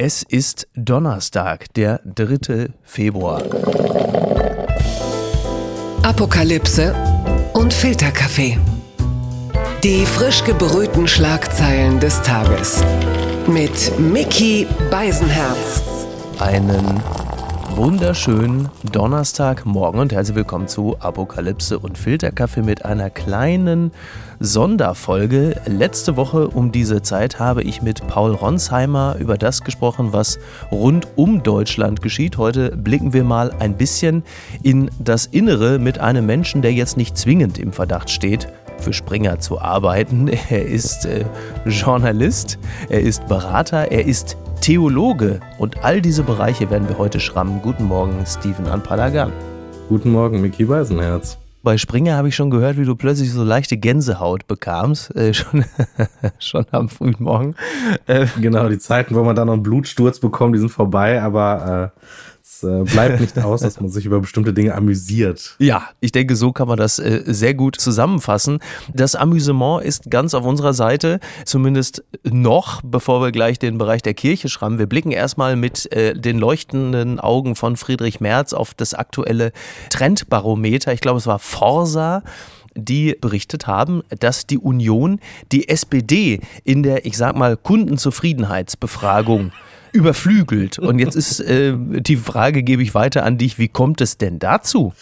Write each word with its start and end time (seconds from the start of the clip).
Es 0.00 0.22
ist 0.22 0.68
Donnerstag, 0.76 1.74
der 1.74 2.00
3. 2.04 2.68
Februar. 2.84 3.42
Apokalypse 6.04 6.94
und 7.52 7.74
Filterkaffee. 7.74 8.60
Die 9.82 10.06
frisch 10.06 10.44
gebrühten 10.44 11.08
Schlagzeilen 11.08 11.98
des 11.98 12.22
Tages. 12.22 12.84
Mit 13.48 13.98
Mickey 13.98 14.68
Beisenherz. 14.88 15.82
Einen 16.38 17.02
wunderschönen 17.78 18.70
Donnerstagmorgen 18.90 20.00
und 20.00 20.12
herzlich 20.12 20.34
willkommen 20.34 20.66
zu 20.66 20.96
Apokalypse 20.98 21.78
und 21.78 21.96
Filterkaffee 21.96 22.62
mit 22.62 22.84
einer 22.84 23.08
kleinen 23.08 23.92
Sonderfolge. 24.40 25.60
Letzte 25.64 26.16
Woche 26.16 26.48
um 26.48 26.72
diese 26.72 27.02
Zeit 27.02 27.38
habe 27.38 27.62
ich 27.62 27.80
mit 27.80 28.04
Paul 28.08 28.34
Ronsheimer 28.34 29.14
über 29.20 29.38
das 29.38 29.62
gesprochen, 29.62 30.12
was 30.12 30.40
rund 30.72 31.06
um 31.14 31.44
Deutschland 31.44 32.02
geschieht. 32.02 32.36
Heute 32.36 32.76
blicken 32.76 33.12
wir 33.12 33.22
mal 33.22 33.52
ein 33.60 33.76
bisschen 33.76 34.24
in 34.64 34.90
das 34.98 35.26
Innere 35.26 35.78
mit 35.78 36.00
einem 36.00 36.26
Menschen, 36.26 36.62
der 36.62 36.72
jetzt 36.72 36.96
nicht 36.96 37.16
zwingend 37.16 37.60
im 37.60 37.72
Verdacht 37.72 38.10
steht, 38.10 38.48
für 38.80 38.92
Springer 38.92 39.38
zu 39.38 39.60
arbeiten. 39.60 40.28
Er 40.50 40.64
ist 40.64 41.04
äh, 41.04 41.24
Journalist, 41.66 42.58
er 42.88 43.00
ist 43.00 43.26
Berater, 43.28 43.90
er 43.90 44.06
ist 44.06 44.36
Theologe 44.60 45.40
und 45.58 45.84
all 45.84 46.00
diese 46.00 46.22
Bereiche 46.22 46.70
werden 46.70 46.88
wir 46.88 46.98
heute 46.98 47.20
schrammen. 47.20 47.60
Guten 47.62 47.84
Morgen, 47.84 48.24
Steven 48.26 48.66
Anpalagan. 48.66 49.32
Guten 49.88 50.10
Morgen, 50.10 50.40
Mickey 50.40 50.64
Beisenherz. 50.64 51.38
Bei 51.62 51.76
Springer 51.76 52.16
habe 52.16 52.28
ich 52.28 52.36
schon 52.36 52.50
gehört, 52.50 52.78
wie 52.78 52.84
du 52.84 52.94
plötzlich 52.94 53.32
so 53.32 53.42
leichte 53.42 53.76
Gänsehaut 53.76 54.46
bekamst, 54.46 55.14
äh, 55.16 55.34
schon, 55.34 55.64
schon 56.38 56.66
am 56.70 56.88
frühen 56.88 57.16
Morgen. 57.18 57.54
Äh, 58.06 58.26
genau, 58.40 58.68
die 58.68 58.78
Zeiten, 58.78 59.14
wo 59.14 59.22
man 59.22 59.36
dann 59.36 59.46
noch 59.46 59.54
einen 59.54 59.62
Blutsturz 59.62 60.20
bekommt, 60.20 60.54
die 60.54 60.60
sind 60.60 60.70
vorbei, 60.70 61.20
aber 61.20 61.92
äh, 62.62 62.78
äh, 62.80 62.84
bleibt 62.84 63.20
nicht 63.20 63.38
aus, 63.44 63.60
dass 63.60 63.80
man 63.80 63.90
sich 63.90 64.06
über 64.06 64.20
bestimmte 64.20 64.52
Dinge 64.52 64.74
amüsiert. 64.74 65.56
Ja, 65.58 65.88
ich 66.00 66.12
denke, 66.12 66.36
so 66.36 66.52
kann 66.52 66.68
man 66.68 66.76
das 66.76 66.98
äh, 66.98 67.22
sehr 67.26 67.54
gut 67.54 67.80
zusammenfassen. 67.80 68.58
Das 68.92 69.14
Amüsement 69.14 69.84
ist 69.84 70.10
ganz 70.10 70.34
auf 70.34 70.44
unserer 70.44 70.74
Seite, 70.74 71.20
zumindest 71.44 72.04
noch, 72.24 72.80
bevor 72.82 73.22
wir 73.22 73.32
gleich 73.32 73.58
den 73.58 73.78
Bereich 73.78 74.02
der 74.02 74.14
Kirche 74.14 74.48
schrammen. 74.48 74.78
Wir 74.78 74.86
blicken 74.86 75.10
erstmal 75.10 75.56
mit 75.56 75.90
äh, 75.92 76.14
den 76.14 76.38
leuchtenden 76.38 77.20
Augen 77.20 77.54
von 77.54 77.76
Friedrich 77.76 78.20
Merz 78.20 78.52
auf 78.52 78.74
das 78.74 78.94
aktuelle 78.94 79.52
Trendbarometer. 79.90 80.92
Ich 80.92 81.00
glaube, 81.00 81.18
es 81.18 81.26
war 81.26 81.38
Forsa 81.38 82.22
die 82.80 83.16
berichtet 83.20 83.66
haben, 83.66 84.02
dass 84.20 84.46
die 84.46 84.58
Union 84.58 85.18
die 85.50 85.68
SPD 85.68 86.38
in 86.62 86.84
der, 86.84 87.06
ich 87.06 87.16
sag 87.16 87.34
mal, 87.34 87.56
Kundenzufriedenheitsbefragung 87.56 89.50
überflügelt. 89.92 90.78
Und 90.78 90.98
jetzt 90.98 91.16
ist 91.16 91.40
äh, 91.40 91.74
die 91.76 92.16
Frage, 92.16 92.62
gebe 92.62 92.82
ich 92.82 92.94
weiter 92.94 93.24
an 93.24 93.38
dich, 93.38 93.58
wie 93.58 93.68
kommt 93.68 94.00
es 94.00 94.18
denn 94.18 94.38
dazu? 94.38 94.92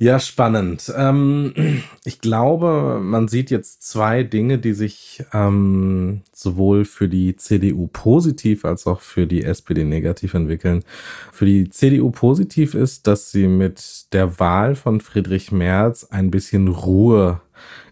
Ja, 0.00 0.20
spannend. 0.20 0.92
Ähm, 0.96 1.82
ich 2.04 2.20
glaube, 2.20 3.00
man 3.02 3.26
sieht 3.26 3.50
jetzt 3.50 3.82
zwei 3.82 4.22
Dinge, 4.22 4.58
die 4.58 4.72
sich 4.72 5.24
ähm, 5.32 6.22
sowohl 6.32 6.84
für 6.84 7.08
die 7.08 7.34
CDU 7.34 7.88
positiv 7.88 8.64
als 8.64 8.86
auch 8.86 9.00
für 9.00 9.26
die 9.26 9.42
SPD 9.42 9.82
negativ 9.82 10.34
entwickeln. 10.34 10.84
Für 11.32 11.46
die 11.46 11.68
CDU 11.68 12.12
positiv 12.12 12.74
ist, 12.74 13.08
dass 13.08 13.32
sie 13.32 13.48
mit 13.48 14.06
der 14.12 14.38
Wahl 14.38 14.76
von 14.76 15.00
Friedrich 15.00 15.50
Merz 15.50 16.04
ein 16.04 16.30
bisschen 16.30 16.68
Ruhe 16.68 17.40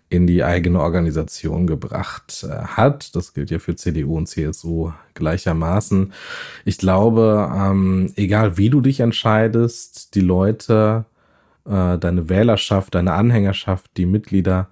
in 0.09 0.27
die 0.27 0.45
eigene 0.45 0.81
Organisation 0.81 1.67
gebracht 1.67 2.47
äh, 2.49 2.65
hat. 2.65 3.15
Das 3.17 3.35
gilt 3.35 3.51
ja 3.51 3.59
für 3.59 3.75
CDU 3.75 4.17
und 4.17 4.29
CSU 4.29 4.93
gleichermaßen. 5.15 6.13
Ich 6.65 6.79
glaube, 6.79 7.51
ähm, 7.55 8.13
egal 8.17 8.57
wie 8.57 8.71
du 8.71 8.81
dich 8.81 9.01
entscheidest, 9.01 10.15
die 10.15 10.21
Leute, 10.21 11.07
äh, 11.65 11.99
deine 11.99 12.29
Wählerschaft, 12.29 12.95
deine 12.95 13.15
Anhängerschaft, 13.15 13.91
die 13.97 14.07
Mitglieder, 14.07 14.69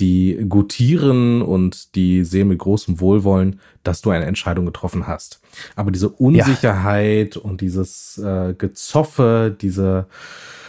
die 0.00 0.44
gutieren 0.48 1.42
und 1.42 1.94
die 1.94 2.24
sehen 2.24 2.48
mit 2.48 2.58
großem 2.58 2.98
Wohlwollen, 2.98 3.60
dass 3.84 4.00
du 4.00 4.10
eine 4.10 4.24
Entscheidung 4.24 4.66
getroffen 4.66 5.06
hast. 5.06 5.40
Aber 5.76 5.92
diese 5.92 6.08
Unsicherheit 6.08 7.36
ja. 7.36 7.42
und 7.42 7.60
dieses 7.60 8.18
äh, 8.18 8.54
Gezoffe, 8.54 9.54
diese 9.60 10.06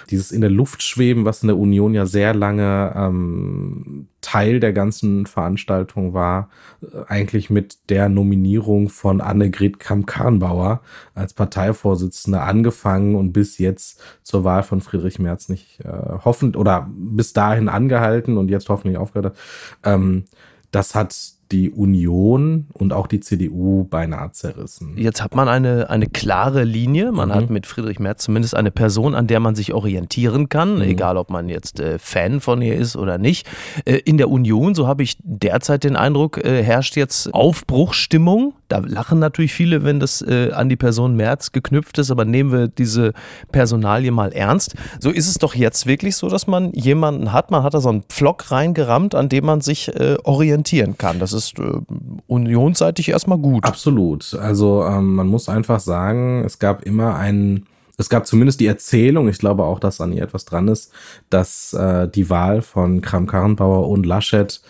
dieses 0.10 0.32
in 0.32 0.42
der 0.42 0.50
Luft 0.50 0.84
schweben, 0.84 1.26
was 1.26 1.44
in 1.44 1.48
der 1.48 1.58
Union 1.58 1.94
ja 1.94 2.06
sehr 2.06 2.34
lange 2.34 2.94
ähm, 2.96 4.08
Teil 4.22 4.60
der 4.60 4.74
ganzen 4.74 5.26
Veranstaltung 5.26 6.14
war, 6.14 6.50
äh, 6.82 7.04
eigentlich 7.08 7.50
mit 7.50 7.90
der 7.90 8.10
Nominierung 8.10 8.90
von 8.90 9.22
Annegret 9.22 9.80
Kramp-Karrenbauer 9.80 10.82
als 11.14 11.34
Parteivorsitzende 11.34 12.42
angefangen 12.42 13.16
und 13.16 13.34
bis 13.34 13.58
jetzt 13.58 14.02
zur 14.24 14.44
Wahl 14.44 14.64
von 14.64 14.82
Friedrich 14.82 15.20
Merz 15.20 15.50
nicht 15.50 15.80
äh, 15.82 15.90
hoffend 16.26 16.58
oder 16.58 16.90
bis 16.92 17.34
dahin 17.34 17.70
angehalten 17.70 18.38
und 18.38 18.50
jetzt 18.50 18.70
hoffentlich 18.70 18.98
aufgehört 18.98 19.34
hat. 19.34 19.38
Ähm, 19.84 20.26
das 20.72 20.96
hat 20.96 21.16
die 21.52 21.70
Union 21.70 22.68
und 22.74 22.94
auch 22.94 23.08
die 23.08 23.20
CDU 23.20 23.84
beinahe 23.84 24.32
zerrissen. 24.32 24.98
Jetzt 24.98 25.24
hat 25.24 25.36
man 25.36 25.48
eine, 25.48 25.90
eine 25.90 26.08
klare 26.08 26.64
Linie. 26.64 27.12
Man 27.12 27.30
mhm. 27.30 27.34
hat 27.34 27.50
mit 27.50 27.68
Friedrich 27.68 28.00
Merz 28.00 28.24
zumindest 28.24 28.56
eine 28.56 28.72
Person, 28.72 29.14
an 29.14 29.28
der 29.28 29.40
man 29.40 29.56
sich 29.56 29.74
orientieren 29.74 30.50
kann, 30.50 30.76
mhm. 30.76 30.82
egal 30.82 31.18
ob 31.18 31.30
man 31.30 31.50
jetzt 31.50 31.80
äh, 31.80 32.00
Fan 32.00 32.40
von 32.40 32.62
ihr 32.62 32.76
ist 32.76 32.96
oder 32.96 33.18
nicht. 33.18 33.48
Äh, 33.86 33.98
in 34.06 34.18
der 34.18 34.30
Union, 34.30 34.74
so 34.74 34.88
habe 34.88 35.04
ich 35.04 35.18
derzeit 35.22 35.84
den 35.84 35.96
Eindruck, 35.96 36.44
äh, 36.44 36.64
herrscht 36.64 36.96
jetzt 36.96 37.34
Aufbruchsstimmung. 37.34 38.54
Da 38.68 38.80
lachen 38.80 39.20
natürlich 39.20 39.54
viele, 39.54 39.84
wenn 39.84 40.00
das 40.00 40.22
äh, 40.22 40.52
an 40.52 40.70
die 40.70 40.76
Person 40.76 41.16
Merz 41.16 41.52
geknüpft 41.52 42.00
ist, 42.00 42.10
aber 42.10 42.26
nehmen 42.26 42.52
wir 42.52 42.68
diese 42.68 43.14
Personalie 43.52 44.12
mal 44.12 44.32
ernst. 44.32 44.76
So 45.00 45.12
ist 45.12 45.28
es 45.28 45.38
doch 45.38 45.54
jetzt 45.54 45.86
wirklich 45.86 46.16
so, 46.16 46.30
dass 46.30 46.48
man 46.48 46.72
jemanden 46.74 47.32
hat, 47.32 47.52
man 47.52 47.62
hat 47.62 47.74
da 47.74 47.82
so 47.82 47.90
einen 47.90 48.04
Pflock 48.04 48.50
reingerammt, 48.50 49.14
an 49.14 49.30
dem 49.30 49.46
man 49.46 49.62
sich 49.62 49.90
äh, 49.90 50.18
orientieren 50.24 50.98
kann. 50.98 51.20
Das 51.20 51.33
ist 51.34 51.60
äh, 51.60 51.80
unionsseitig 52.28 53.10
erstmal 53.10 53.38
gut. 53.38 53.66
Absolut. 53.66 54.34
Also 54.36 54.84
ähm, 54.86 55.16
man 55.16 55.28
muss 55.28 55.50
einfach 55.50 55.80
sagen, 55.80 56.44
es 56.46 56.60
gab 56.60 56.84
immer 56.84 57.16
einen 57.16 57.66
es 57.96 58.10
gab 58.10 58.26
zumindest 58.26 58.60
die 58.60 58.66
Erzählung, 58.66 59.30
ich 59.30 59.38
glaube 59.38 59.64
auch, 59.64 59.80
dass 59.80 60.02
an 60.02 60.12
ihr 60.14 60.24
etwas 60.24 60.46
dran 60.46 60.68
ist, 60.68 60.92
dass 61.30 61.74
äh, 61.74 62.08
die 62.08 62.30
Wahl 62.30 62.64
von 62.64 63.02
Kram-Karrenbauer 63.02 63.88
und 63.88 64.06
Laschet 64.06 64.62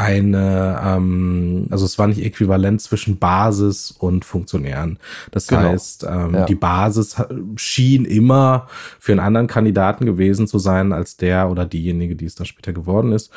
eine, 0.00 0.80
ähm, 0.82 1.66
also 1.68 1.84
es 1.84 1.98
war 1.98 2.06
nicht 2.06 2.24
äquivalent 2.24 2.80
zwischen 2.80 3.18
Basis 3.18 3.90
und 3.90 4.24
Funktionären. 4.24 4.98
Das 5.30 5.46
genau. 5.46 5.62
heißt, 5.62 6.06
ähm, 6.08 6.34
ja. 6.34 6.46
die 6.46 6.54
Basis 6.54 7.16
schien 7.56 8.06
immer 8.06 8.66
für 8.98 9.12
einen 9.12 9.20
anderen 9.20 9.46
Kandidaten 9.46 10.06
gewesen 10.06 10.46
zu 10.46 10.58
sein 10.58 10.94
als 10.94 11.18
der 11.18 11.50
oder 11.50 11.66
diejenige, 11.66 12.16
die 12.16 12.24
es 12.24 12.34
dann 12.34 12.46
später 12.46 12.72
geworden 12.72 13.12
ist. 13.12 13.30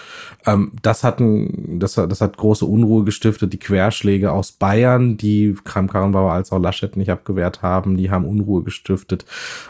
Ähm, 0.45 0.71
das 0.81 1.03
hatten, 1.03 1.79
das, 1.79 1.95
das 1.95 2.21
hat 2.21 2.37
große 2.37 2.65
Unruhe 2.65 3.03
gestiftet. 3.03 3.51
Die 3.51 3.59
Querschläge 3.59 4.31
aus 4.31 4.53
Bayern, 4.53 5.17
die 5.17 5.57
Kram-Karrenbauer 5.65 6.31
als 6.31 6.53
auch 6.53 6.59
Laschet 6.59 6.95
nicht 6.95 7.11
abgewehrt 7.11 7.61
haben, 7.61 7.97
die 7.97 8.09
haben 8.09 8.23
Unruhe 8.23 8.63
gestiftet. 8.63 9.25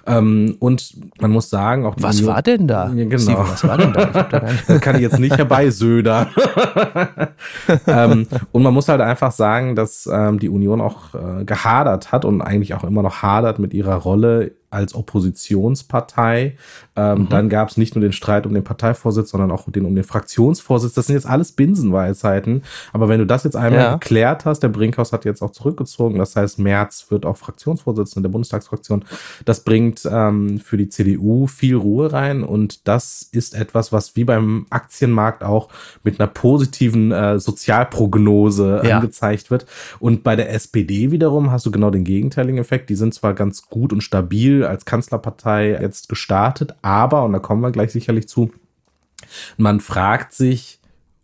Ähm, 0.06 0.58
und 0.60 0.94
man 1.20 1.32
muss 1.32 1.50
sagen, 1.50 1.88
auch 1.88 1.96
was 1.98 2.24
war 2.24 2.44
denn 2.44 2.68
da? 2.68 2.90
Ja, 2.90 3.06
genau. 3.06 3.18
Steven, 3.18 3.48
was 3.48 3.68
war 3.68 3.78
denn 3.80 3.94
da? 3.94 4.06
das 4.68 4.80
kann 4.82 4.98
ich 4.98 5.02
jetzt 5.02 5.18
nicht 5.18 5.36
herbeisödern. 5.36 6.28
ähm, 7.88 8.28
und 8.52 8.64
man 8.64 8.74
muss 8.74 8.90
halt 8.90 9.02
einfach 9.02 9.32
sagen, 9.32 9.76
dass 9.76 10.10
ähm, 10.12 10.40
die 10.40 10.50
Union 10.50 10.82
auch 10.82 11.14
äh, 11.14 11.46
gehadert 11.46 12.12
hat 12.12 12.26
und 12.26 12.42
eigentlich 12.42 12.74
auch 12.74 12.84
immer 12.84 13.02
noch 13.02 13.22
hadert 13.22 13.60
mit 13.60 13.74
ihrer 13.74 13.96
Rolle 13.96 14.52
als 14.70 14.96
Oppositionspartei. 14.96 16.58
Ähm, 16.96 17.22
mhm. 17.22 17.30
Dann 17.30 17.50
gab 17.50 17.70
es 17.70 17.78
nicht 17.78 17.96
nur 17.96 18.02
den 18.02 18.12
Streit 18.12 18.46
um 18.46 18.54
den 18.54 18.64
Parteivorsitz, 18.64 19.32
sondern 19.32 19.52
auch 19.52 19.70
den 19.70 19.86
um 19.86 19.96
den 19.96 20.04
Fraktionsvorsitz. 20.04 20.94
Das 20.94 21.08
sind 21.08 21.16
jetzt 21.16 21.26
alles 21.26 21.52
Binsenweisheiten. 21.52 22.64
Aber 22.92 23.10
wenn 23.10 23.20
du 23.20 23.26
das 23.26 23.44
jetzt 23.44 23.56
einmal 23.56 23.82
ja. 23.82 23.94
geklärt 23.94 24.46
hast, 24.46 24.60
der 24.60 24.70
Brinkhaus 24.70 25.12
hat 25.12 25.26
jetzt 25.26 25.42
auch 25.42 25.52
zurückgezogen. 25.52 26.20
Das 26.20 26.36
heißt, 26.36 26.60
März 26.60 27.08
wird 27.10 27.26
auch 27.26 27.38
Fraktionsvorsitzender 27.38 28.28
der 28.28 28.32
Bundestagsfraktion. 28.32 29.06
Das 29.46 29.64
bringt 29.64 30.08
ähm, 30.10 30.60
für 30.60 30.78
die 30.78 30.90
CDU 30.90 31.48
viel 31.48 31.76
Ruhe 31.76 32.14
rein. 32.14 32.44
Und 32.44 32.88
das 32.88 33.28
ist 33.32 33.56
etwas, 33.56 33.92
was 33.92 34.16
wie 34.16 34.24
beim 34.24 34.68
Aktienmarkt 34.70 35.44
auch 35.44 35.70
mit 36.04 36.20
einer 36.20 36.28
positiven 36.28 37.12
äh, 37.12 37.40
Sozialprognose 37.40 38.82
ja. 38.84 38.98
angezeigt 38.98 39.50
wird. 39.50 39.66
Und 40.00 40.24
bei 40.24 40.36
der 40.36 40.54
SPD 40.54 41.12
wiederum 41.12 41.52
hast 41.52 41.66
du 41.66 41.72
genau 41.72 41.90
den 41.90 42.04
gegenteiligen 42.04 42.60
Effekt. 42.60 42.90
Die 42.90 42.96
sind 42.96 43.14
zwar 43.14 43.34
ganz 43.34 43.68
gut 43.68 43.92
und 43.92 44.02
stabil 44.02 44.64
als 44.64 44.86
Kanzlerpartei 44.86 45.72
jetzt 45.82 46.10
gestartet, 46.10 46.76
aber, 46.84 47.24
und 47.24 47.34
da 47.34 47.40
kommen 47.40 47.62
wir 47.62 47.72
gleich 47.72 47.92
sicherlich 47.92 48.28
zu, 48.28 48.52
man 49.58 49.80
fragt 49.80 50.34
sich, 50.34 50.80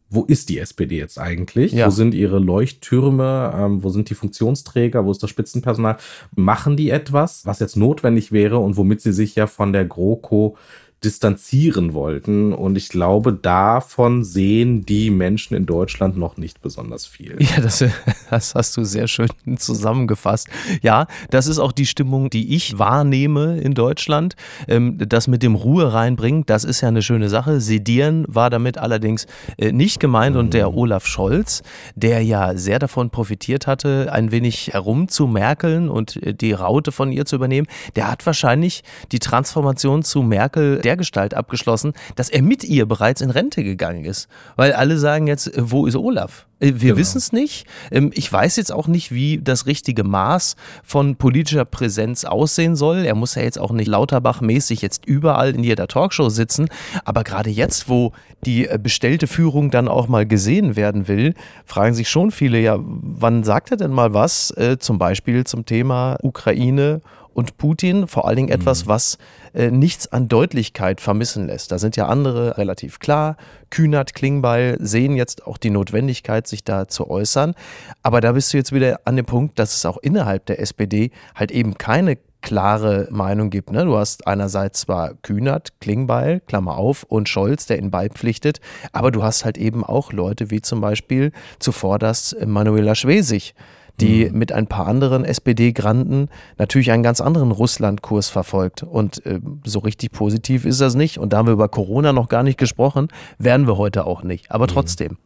wo 0.09 0.23
ist 0.23 0.49
die 0.49 0.57
SPD 0.57 0.97
jetzt 0.97 1.19
eigentlich? 1.19 1.71
Ja. 1.71 1.85
Wo 1.85 1.91
sind 1.91 2.15
ihre 2.15 2.39
Leuchttürme? 2.39 3.53
Ähm, 3.55 3.83
wo 3.83 3.89
sind 3.89 4.09
die 4.09 4.15
Funktionsträger? 4.15 5.05
Wo 5.05 5.11
ist 5.11 5.21
das 5.21 5.29
Spitzenpersonal? 5.29 5.97
Machen 6.35 6.75
die 6.75 6.89
etwas, 6.89 7.45
was 7.45 7.59
jetzt 7.59 7.75
notwendig 7.75 8.31
wäre 8.31 8.57
und 8.57 8.75
womit 8.75 9.01
sie 9.01 9.13
sich 9.13 9.35
ja 9.35 9.45
von 9.45 9.71
der 9.71 9.85
GroKo 9.85 10.57
distanzieren 11.03 11.93
wollten. 11.93 12.53
Und 12.53 12.75
ich 12.75 12.89
glaube, 12.89 13.33
davon 13.33 14.23
sehen 14.23 14.85
die 14.85 15.09
Menschen 15.09 15.55
in 15.55 15.65
Deutschland 15.65 16.17
noch 16.17 16.37
nicht 16.37 16.61
besonders 16.61 17.05
viel. 17.05 17.37
Ja, 17.39 17.61
das, 17.61 17.83
das 18.29 18.55
hast 18.55 18.75
du 18.75 18.83
sehr 18.83 19.07
schön 19.07 19.29
zusammengefasst. 19.57 20.47
Ja, 20.81 21.07
das 21.29 21.47
ist 21.47 21.59
auch 21.59 21.71
die 21.71 21.85
Stimmung, 21.85 22.29
die 22.29 22.55
ich 22.55 22.79
wahrnehme 22.79 23.59
in 23.59 23.73
Deutschland. 23.73 24.35
Ähm, 24.67 24.97
das 24.97 25.27
mit 25.27 25.41
dem 25.41 25.55
Ruhe 25.55 25.93
reinbringen, 25.93 26.43
das 26.45 26.63
ist 26.63 26.81
ja 26.81 26.89
eine 26.89 27.01
schöne 27.01 27.29
Sache. 27.29 27.61
Sedieren 27.61 28.25
war 28.27 28.49
damit 28.49 28.77
allerdings 28.77 29.25
äh, 29.57 29.71
nicht 29.71 29.99
gemeint 29.99 30.35
und 30.35 30.53
der 30.53 30.69
mhm. 30.69 30.77
Olaf 30.77 31.05
Scholz, 31.05 31.63
der 31.95 32.23
ja 32.23 32.55
sehr 32.55 32.79
davon 32.79 33.09
profitiert 33.09 33.67
hatte, 33.67 34.11
ein 34.11 34.31
wenig 34.31 34.71
herumzumerkeln 34.73 35.89
und 35.89 36.21
äh, 36.23 36.33
die 36.33 36.51
Raute 36.51 36.91
von 36.91 37.11
ihr 37.11 37.25
zu 37.25 37.37
übernehmen, 37.37 37.67
der 37.95 38.11
hat 38.11 38.25
wahrscheinlich 38.25 38.83
die 39.11 39.19
Transformation 39.19 40.03
zu 40.03 40.23
Merkel 40.23 40.81
der 40.89 40.97
Gestalt 40.97 41.35
abgeschlossen, 41.35 41.93
dass 42.15 42.29
er 42.29 42.41
mit 42.41 42.63
ihr 42.63 42.87
bereits 42.87 43.21
in 43.21 43.29
Rente 43.29 43.63
gegangen 43.63 44.05
ist. 44.05 44.27
Weil 44.55 44.73
alle 44.73 44.97
sagen 44.97 45.27
jetzt, 45.27 45.45
äh, 45.47 45.71
wo 45.71 45.85
ist 45.85 45.95
Olaf? 45.95 46.47
Äh, 46.59 46.73
wir 46.77 46.79
genau. 46.79 46.97
wissen 46.97 47.19
es 47.19 47.31
nicht. 47.31 47.67
Ähm, 47.91 48.09
ich 48.15 48.31
weiß 48.31 48.55
jetzt 48.55 48.71
auch 48.71 48.87
nicht, 48.87 49.11
wie 49.11 49.37
das 49.37 49.67
richtige 49.67 50.03
Maß 50.03 50.55
von 50.83 51.15
politischer 51.15 51.65
Präsenz 51.65 52.25
aussehen 52.25 52.75
soll. 52.75 53.05
Er 53.05 53.13
muss 53.13 53.35
ja 53.35 53.43
jetzt 53.43 53.59
auch 53.59 53.71
nicht 53.71 53.87
Lauterbach-mäßig 53.87 54.81
jetzt 54.81 55.05
überall 55.05 55.53
in 55.53 55.63
jeder 55.63 55.87
Talkshow 55.87 56.29
sitzen. 56.29 56.69
Aber 57.05 57.23
gerade 57.23 57.51
jetzt, 57.51 57.87
wo 57.87 58.13
die 58.45 58.67
äh, 58.67 58.79
bestellte 58.81 59.27
Führung 59.27 59.69
dann 59.69 59.87
auch 59.87 60.07
mal 60.07 60.25
gesehen 60.25 60.75
werden 60.75 61.07
will, 61.07 61.35
fragen 61.65 61.93
sich 61.93 62.09
schon 62.09 62.31
viele, 62.31 62.59
ja, 62.59 62.79
wann 62.79 63.43
sagt 63.43 63.69
er 63.69 63.77
denn 63.77 63.91
mal 63.91 64.15
was? 64.15 64.53
Zum 64.79 64.97
Beispiel 64.97 65.43
zum 65.43 65.65
Thema 65.65 66.17
Ukraine 66.23 67.01
und 67.39 67.57
Putin, 67.57 68.07
vor 68.07 68.27
allen 68.27 68.35
Dingen 68.35 68.49
etwas, 68.49 68.85
mhm. 68.85 68.89
was 68.89 69.17
äh, 69.53 69.71
nichts 69.71 70.11
an 70.11 70.27
Deutlichkeit 70.27 70.99
vermissen 70.99 71.47
lässt. 71.47 71.71
Da 71.71 71.79
sind 71.79 71.95
ja 71.95 72.07
andere 72.07 72.57
relativ 72.57 72.99
klar. 72.99 73.37
Kühnert, 73.69 74.13
Klingbeil 74.13 74.77
sehen 74.79 75.15
jetzt 75.15 75.47
auch 75.47 75.57
die 75.57 75.69
Notwendigkeit, 75.69 76.47
sich 76.47 76.65
da 76.65 76.87
zu 76.87 77.09
äußern. 77.09 77.55
Aber 78.03 78.19
da 78.19 78.33
bist 78.33 78.53
du 78.53 78.57
jetzt 78.57 78.73
wieder 78.73 78.99
an 79.05 79.15
dem 79.15 79.25
Punkt, 79.25 79.57
dass 79.57 79.73
es 79.73 79.85
auch 79.85 79.97
innerhalb 79.97 80.45
der 80.47 80.59
SPD 80.59 81.11
halt 81.33 81.51
eben 81.51 81.77
keine 81.77 82.17
klare 82.41 83.07
Meinung 83.09 83.49
gibt. 83.49 83.71
Ne? 83.71 83.85
Du 83.85 83.97
hast 83.97 84.27
einerseits 84.27 84.81
zwar 84.81 85.13
Kühnert, 85.21 85.79
Klingbeil, 85.79 86.41
Klammer 86.41 86.77
auf, 86.77 87.03
und 87.03 87.29
Scholz, 87.29 87.65
der 87.65 87.79
ihn 87.79 87.91
beipflichtet, 87.91 88.59
aber 88.91 89.11
du 89.11 89.23
hast 89.23 89.45
halt 89.45 89.57
eben 89.57 89.83
auch 89.83 90.13
Leute 90.13 90.51
wie 90.51 90.61
zum 90.61 90.81
Beispiel 90.81 91.31
zuvorderst 91.59 92.35
Manuela 92.45 92.95
Schwesig, 92.95 93.55
die 94.01 94.29
mhm. 94.29 94.37
mit 94.37 94.51
ein 94.51 94.67
paar 94.67 94.87
anderen 94.87 95.25
SPD-Granten 95.25 96.29
natürlich 96.57 96.91
einen 96.91 97.03
ganz 97.03 97.21
anderen 97.21 97.51
Russland-Kurs 97.51 98.29
verfolgt. 98.29 98.83
Und 98.83 99.25
äh, 99.25 99.39
so 99.65 99.79
richtig 99.79 100.11
positiv 100.11 100.65
ist 100.65 100.81
das 100.81 100.95
nicht. 100.95 101.17
Und 101.17 101.33
da 101.33 101.37
haben 101.37 101.47
wir 101.47 101.53
über 101.53 101.69
Corona 101.69 102.13
noch 102.13 102.29
gar 102.29 102.43
nicht 102.43 102.57
gesprochen, 102.57 103.07
werden 103.37 103.67
wir 103.67 103.77
heute 103.77 104.05
auch 104.05 104.23
nicht. 104.23 104.51
Aber 104.51 104.65
mhm. 104.65 104.71
trotzdem. 104.71 105.17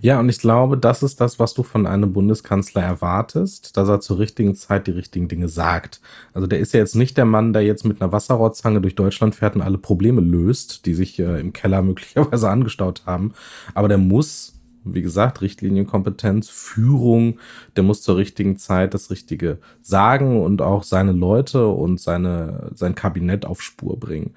Ja, 0.00 0.20
und 0.20 0.28
ich 0.28 0.38
glaube, 0.38 0.76
das 0.76 1.02
ist 1.02 1.20
das, 1.20 1.38
was 1.38 1.54
du 1.54 1.62
von 1.62 1.86
einem 1.86 2.12
Bundeskanzler 2.12 2.82
erwartest, 2.82 3.76
dass 3.76 3.88
er 3.88 4.00
zur 4.00 4.18
richtigen 4.18 4.54
Zeit 4.54 4.86
die 4.86 4.92
richtigen 4.92 5.28
Dinge 5.28 5.48
sagt. 5.48 6.00
Also 6.34 6.46
der 6.46 6.58
ist 6.58 6.74
ja 6.74 6.80
jetzt 6.80 6.94
nicht 6.94 7.16
der 7.16 7.24
Mann, 7.24 7.52
der 7.52 7.62
jetzt 7.62 7.84
mit 7.84 8.00
einer 8.00 8.12
Wasserrohrzange 8.12 8.80
durch 8.80 8.94
Deutschland 8.94 9.34
fährt 9.34 9.56
und 9.56 9.62
alle 9.62 9.78
Probleme 9.78 10.20
löst, 10.20 10.84
die 10.86 10.94
sich 10.94 11.18
äh, 11.18 11.40
im 11.40 11.52
Keller 11.52 11.82
möglicherweise 11.82 12.50
angestaut 12.50 13.02
haben. 13.06 13.32
Aber 13.74 13.88
der 13.88 13.98
muss 13.98 14.55
wie 14.86 15.02
gesagt, 15.02 15.40
Richtlinienkompetenz, 15.40 16.48
Führung, 16.48 17.38
der 17.76 17.84
muss 17.84 18.02
zur 18.02 18.16
richtigen 18.16 18.56
Zeit 18.56 18.94
das 18.94 19.10
Richtige 19.10 19.58
sagen 19.82 20.40
und 20.42 20.62
auch 20.62 20.82
seine 20.82 21.12
Leute 21.12 21.66
und 21.68 22.00
seine, 22.00 22.70
sein 22.74 22.94
Kabinett 22.94 23.44
auf 23.44 23.62
Spur 23.62 23.98
bringen. 23.98 24.34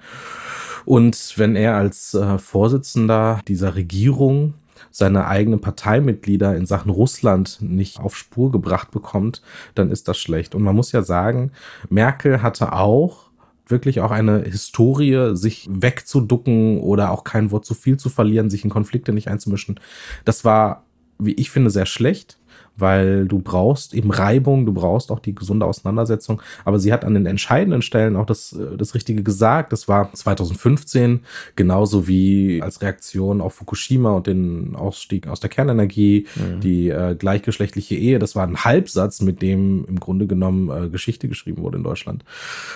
Und 0.84 1.34
wenn 1.36 1.56
er 1.56 1.76
als 1.76 2.14
äh, 2.14 2.38
Vorsitzender 2.38 3.40
dieser 3.46 3.74
Regierung 3.74 4.54
seine 4.90 5.26
eigenen 5.26 5.60
Parteimitglieder 5.60 6.56
in 6.56 6.66
Sachen 6.66 6.90
Russland 6.90 7.58
nicht 7.60 8.00
auf 8.00 8.16
Spur 8.16 8.50
gebracht 8.50 8.90
bekommt, 8.90 9.42
dann 9.74 9.90
ist 9.90 10.08
das 10.08 10.18
schlecht. 10.18 10.54
Und 10.54 10.62
man 10.62 10.74
muss 10.74 10.92
ja 10.92 11.02
sagen, 11.02 11.52
Merkel 11.88 12.42
hatte 12.42 12.72
auch 12.72 13.29
wirklich 13.70 14.00
auch 14.00 14.10
eine 14.10 14.42
Historie, 14.42 15.36
sich 15.36 15.68
wegzuducken 15.70 16.80
oder 16.80 17.10
auch 17.10 17.24
kein 17.24 17.50
Wort 17.50 17.64
zu 17.64 17.74
viel 17.74 17.96
zu 17.96 18.08
verlieren, 18.08 18.50
sich 18.50 18.64
in 18.64 18.70
Konflikte 18.70 19.12
nicht 19.12 19.28
einzumischen. 19.28 19.78
Das 20.24 20.44
war, 20.44 20.84
wie 21.18 21.34
ich 21.34 21.50
finde, 21.50 21.70
sehr 21.70 21.86
schlecht 21.86 22.39
weil 22.76 23.26
du 23.26 23.38
brauchst 23.40 23.94
eben 23.94 24.10
Reibung, 24.10 24.66
du 24.66 24.72
brauchst 24.72 25.10
auch 25.10 25.20
die 25.20 25.34
gesunde 25.34 25.66
Auseinandersetzung. 25.66 26.40
Aber 26.64 26.78
sie 26.78 26.92
hat 26.92 27.04
an 27.04 27.14
den 27.14 27.26
entscheidenden 27.26 27.82
Stellen 27.82 28.16
auch 28.16 28.26
das, 28.26 28.52
äh, 28.52 28.76
das 28.76 28.94
Richtige 28.94 29.22
gesagt. 29.22 29.72
Das 29.72 29.88
war 29.88 30.12
2015, 30.12 31.20
genauso 31.56 32.08
wie 32.08 32.62
als 32.62 32.82
Reaktion 32.82 33.40
auf 33.40 33.54
Fukushima 33.54 34.12
und 34.12 34.26
den 34.26 34.74
Ausstieg 34.76 35.28
aus 35.28 35.40
der 35.40 35.50
Kernenergie, 35.50 36.26
mhm. 36.36 36.60
die 36.60 36.88
äh, 36.88 37.14
gleichgeschlechtliche 37.14 37.94
Ehe. 37.94 38.18
Das 38.18 38.34
war 38.34 38.46
ein 38.46 38.64
Halbsatz, 38.64 39.20
mit 39.20 39.42
dem 39.42 39.84
im 39.86 40.00
Grunde 40.00 40.26
genommen 40.26 40.86
äh, 40.86 40.88
Geschichte 40.88 41.28
geschrieben 41.28 41.62
wurde 41.62 41.78
in 41.78 41.84
Deutschland. 41.84 42.24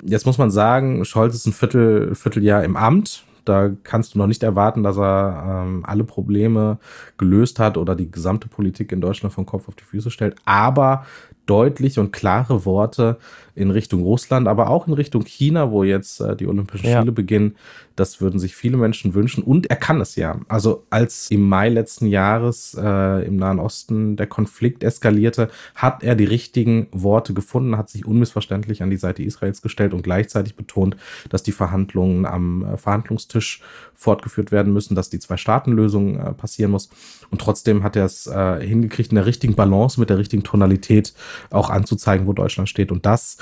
Jetzt 0.05 0.27
muss 0.27 0.39
man 0.39 0.51
sagen, 0.51 1.05
Scholz 1.05 1.35
ist 1.35 1.47
ein 1.47 1.53
Viertel, 1.53 2.15
Vierteljahr 2.15 2.65
im 2.65 2.77
Amt 2.77 3.25
da 3.45 3.71
kannst 3.83 4.15
du 4.15 4.19
noch 4.19 4.27
nicht 4.27 4.43
erwarten, 4.43 4.83
dass 4.83 4.97
er 4.97 5.65
ähm, 5.67 5.85
alle 5.87 6.05
Probleme 6.05 6.79
gelöst 7.19 7.59
hat 7.59 7.77
oder 7.77 7.95
die 7.95 8.11
gesamte 8.11 8.49
Politik 8.49 8.93
in 8.93 9.01
Deutschland 9.01 9.35
vom 9.35 9.47
Kopf 9.47 9.69
auf 9.69 9.75
die 9.75 9.85
Füße 9.85 10.11
stellt. 10.11 10.37
Aber 10.45 11.05
deutliche 11.47 12.01
und 12.01 12.13
klare 12.13 12.65
Worte 12.65 13.19
in 13.55 13.71
Richtung 13.71 14.03
Russland, 14.03 14.49
aber 14.49 14.71
auch 14.71 14.87
in 14.87 14.95
Richtung 14.95 15.25
China, 15.25 15.71
wo 15.71 15.85
jetzt 15.85 16.21
äh, 16.21 16.37
die 16.37 16.47
Olympischen 16.47 16.89
ja. 16.89 16.99
Spiele 16.99 17.13
beginnen. 17.13 17.57
Das 17.97 18.21
würden 18.21 18.41
sich 18.41 18.57
viele 18.57 18.77
Menschen 18.77 19.15
wünschen 19.15 19.43
und 19.45 19.67
er 19.67 19.77
kann 19.77 20.01
es 20.01 20.17
ja. 20.17 20.41
Also 20.49 20.85
als 20.91 21.31
im 21.31 21.49
Mai 21.49 21.69
letzten 21.69 22.07
Jahres 22.07 22.77
äh, 22.81 23.27
im 23.27 23.37
Nahen 23.37 23.61
Osten 23.61 24.17
der 24.17 24.27
Konflikt 24.27 24.83
eskalierte, 24.83 25.49
hat 25.75 26.03
er 26.03 26.15
die 26.15 26.25
richtigen 26.25 26.89
Worte 26.93 27.35
gefunden, 27.35 27.77
hat 27.77 27.89
sich 27.89 28.07
unmissverständlich 28.07 28.83
an 28.83 28.91
die 28.91 28.97
Seite 28.97 29.23
Israels 29.23 29.63
gestellt 29.63 29.95
und 29.95 30.03
gleichzeitig 30.03 30.57
betont, 30.57 30.97
dass 31.29 31.43
die 31.43 31.53
Verhandlungen 31.53 32.27
am 32.27 32.65
äh, 32.65 32.77
Verhandlungstisch 32.77 33.63
fortgeführt 33.95 34.53
werden 34.53 34.73
müssen, 34.73 34.95
dass 34.95 35.11
die 35.11 35.19
Zwei-Staaten-Lösung 35.19 36.19
äh, 36.19 36.33
passieren 36.33 36.73
muss. 36.73 36.91
Und 37.31 37.41
trotzdem 37.41 37.83
hat 37.83 37.97
er 37.97 38.05
es 38.05 38.27
äh, 38.27 38.61
hingekriegt, 38.61 39.13
in 39.13 39.17
der 39.17 39.27
richtigen 39.27 39.55
Balance, 39.55 40.01
mit 40.01 40.11
der 40.11 40.19
richtigen 40.19 40.43
Tonalität 40.43 41.15
auch 41.51 41.71
anzuzeigen, 41.71 42.27
wo 42.27 42.33
Deutschland 42.33 42.69
steht. 42.69 42.91
Und 42.91 43.07
das 43.07 43.39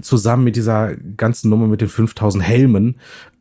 zusammen 0.00 0.44
mit 0.44 0.56
dieser 0.56 0.94
ganzen 0.94 1.50
Nummer 1.50 1.66
mit 1.66 1.80
den 1.80 1.88
5000 1.88 2.42
Helmen 2.42 2.96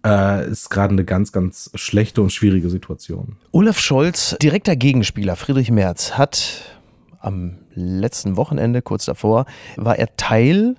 äh, 0.05 0.49
ist 0.49 0.69
gerade 0.69 0.93
eine 0.93 1.05
ganz, 1.05 1.31
ganz 1.31 1.71
schlechte 1.75 2.21
und 2.21 2.31
schwierige 2.31 2.69
Situation. 2.69 3.37
Olaf 3.51 3.79
Scholz, 3.79 4.35
direkter 4.41 4.75
Gegenspieler 4.75 5.35
Friedrich 5.35 5.71
Merz, 5.71 6.17
hat 6.17 6.79
am 7.19 7.59
letzten 7.73 8.37
Wochenende, 8.37 8.81
kurz 8.81 9.05
davor, 9.05 9.45
war 9.77 9.97
er 9.97 10.15
Teil 10.17 10.75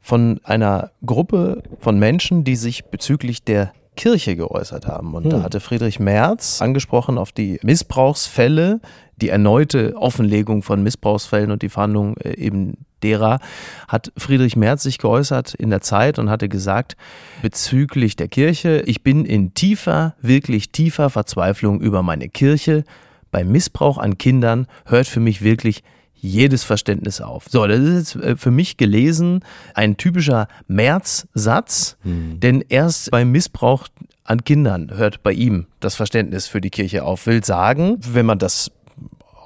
von 0.00 0.40
einer 0.44 0.90
Gruppe 1.04 1.62
von 1.78 1.98
Menschen, 1.98 2.44
die 2.44 2.56
sich 2.56 2.84
bezüglich 2.84 3.42
der 3.42 3.72
Kirche 3.96 4.36
geäußert 4.36 4.86
haben. 4.86 5.14
Und 5.14 5.24
hm. 5.24 5.30
da 5.30 5.42
hatte 5.42 5.60
Friedrich 5.60 6.00
Merz 6.00 6.60
angesprochen 6.60 7.16
auf 7.16 7.32
die 7.32 7.58
Missbrauchsfälle, 7.62 8.80
die 9.16 9.28
erneute 9.28 9.94
Offenlegung 9.96 10.62
von 10.62 10.82
Missbrauchsfällen 10.82 11.50
und 11.50 11.62
die 11.62 11.68
Verhandlung 11.68 12.16
äh, 12.18 12.36
eben 12.36 12.84
derer, 13.04 13.38
hat 13.86 14.12
Friedrich 14.16 14.56
Merz 14.56 14.82
sich 14.82 14.98
geäußert 14.98 15.54
in 15.54 15.70
der 15.70 15.80
Zeit 15.80 16.18
und 16.18 16.30
hatte 16.30 16.48
gesagt, 16.48 16.96
bezüglich 17.42 18.16
der 18.16 18.28
Kirche, 18.28 18.82
ich 18.86 19.02
bin 19.02 19.24
in 19.24 19.54
tiefer, 19.54 20.16
wirklich 20.20 20.70
tiefer 20.70 21.10
Verzweiflung 21.10 21.80
über 21.80 22.02
meine 22.02 22.28
Kirche. 22.28 22.84
Bei 23.30 23.44
Missbrauch 23.44 23.98
an 23.98 24.18
Kindern 24.18 24.66
hört 24.86 25.06
für 25.06 25.20
mich 25.20 25.42
wirklich 25.42 25.82
jedes 26.24 26.64
Verständnis 26.64 27.20
auf. 27.20 27.44
So, 27.50 27.66
das 27.66 27.80
ist 27.80 28.14
jetzt 28.14 28.24
äh, 28.24 28.36
für 28.36 28.50
mich 28.50 28.78
gelesen 28.78 29.44
ein 29.74 29.98
typischer 29.98 30.48
März-Satz, 30.68 31.98
mhm. 32.02 32.40
denn 32.40 32.64
erst 32.66 33.10
beim 33.10 33.30
Missbrauch 33.30 33.88
an 34.24 34.42
Kindern 34.42 34.90
hört 34.96 35.22
bei 35.22 35.32
ihm 35.32 35.66
das 35.80 35.94
Verständnis 35.94 36.46
für 36.46 36.62
die 36.62 36.70
Kirche 36.70 37.04
auf. 37.04 37.26
Will 37.26 37.44
sagen, 37.44 37.98
wenn 38.00 38.24
man 38.24 38.38
das 38.38 38.70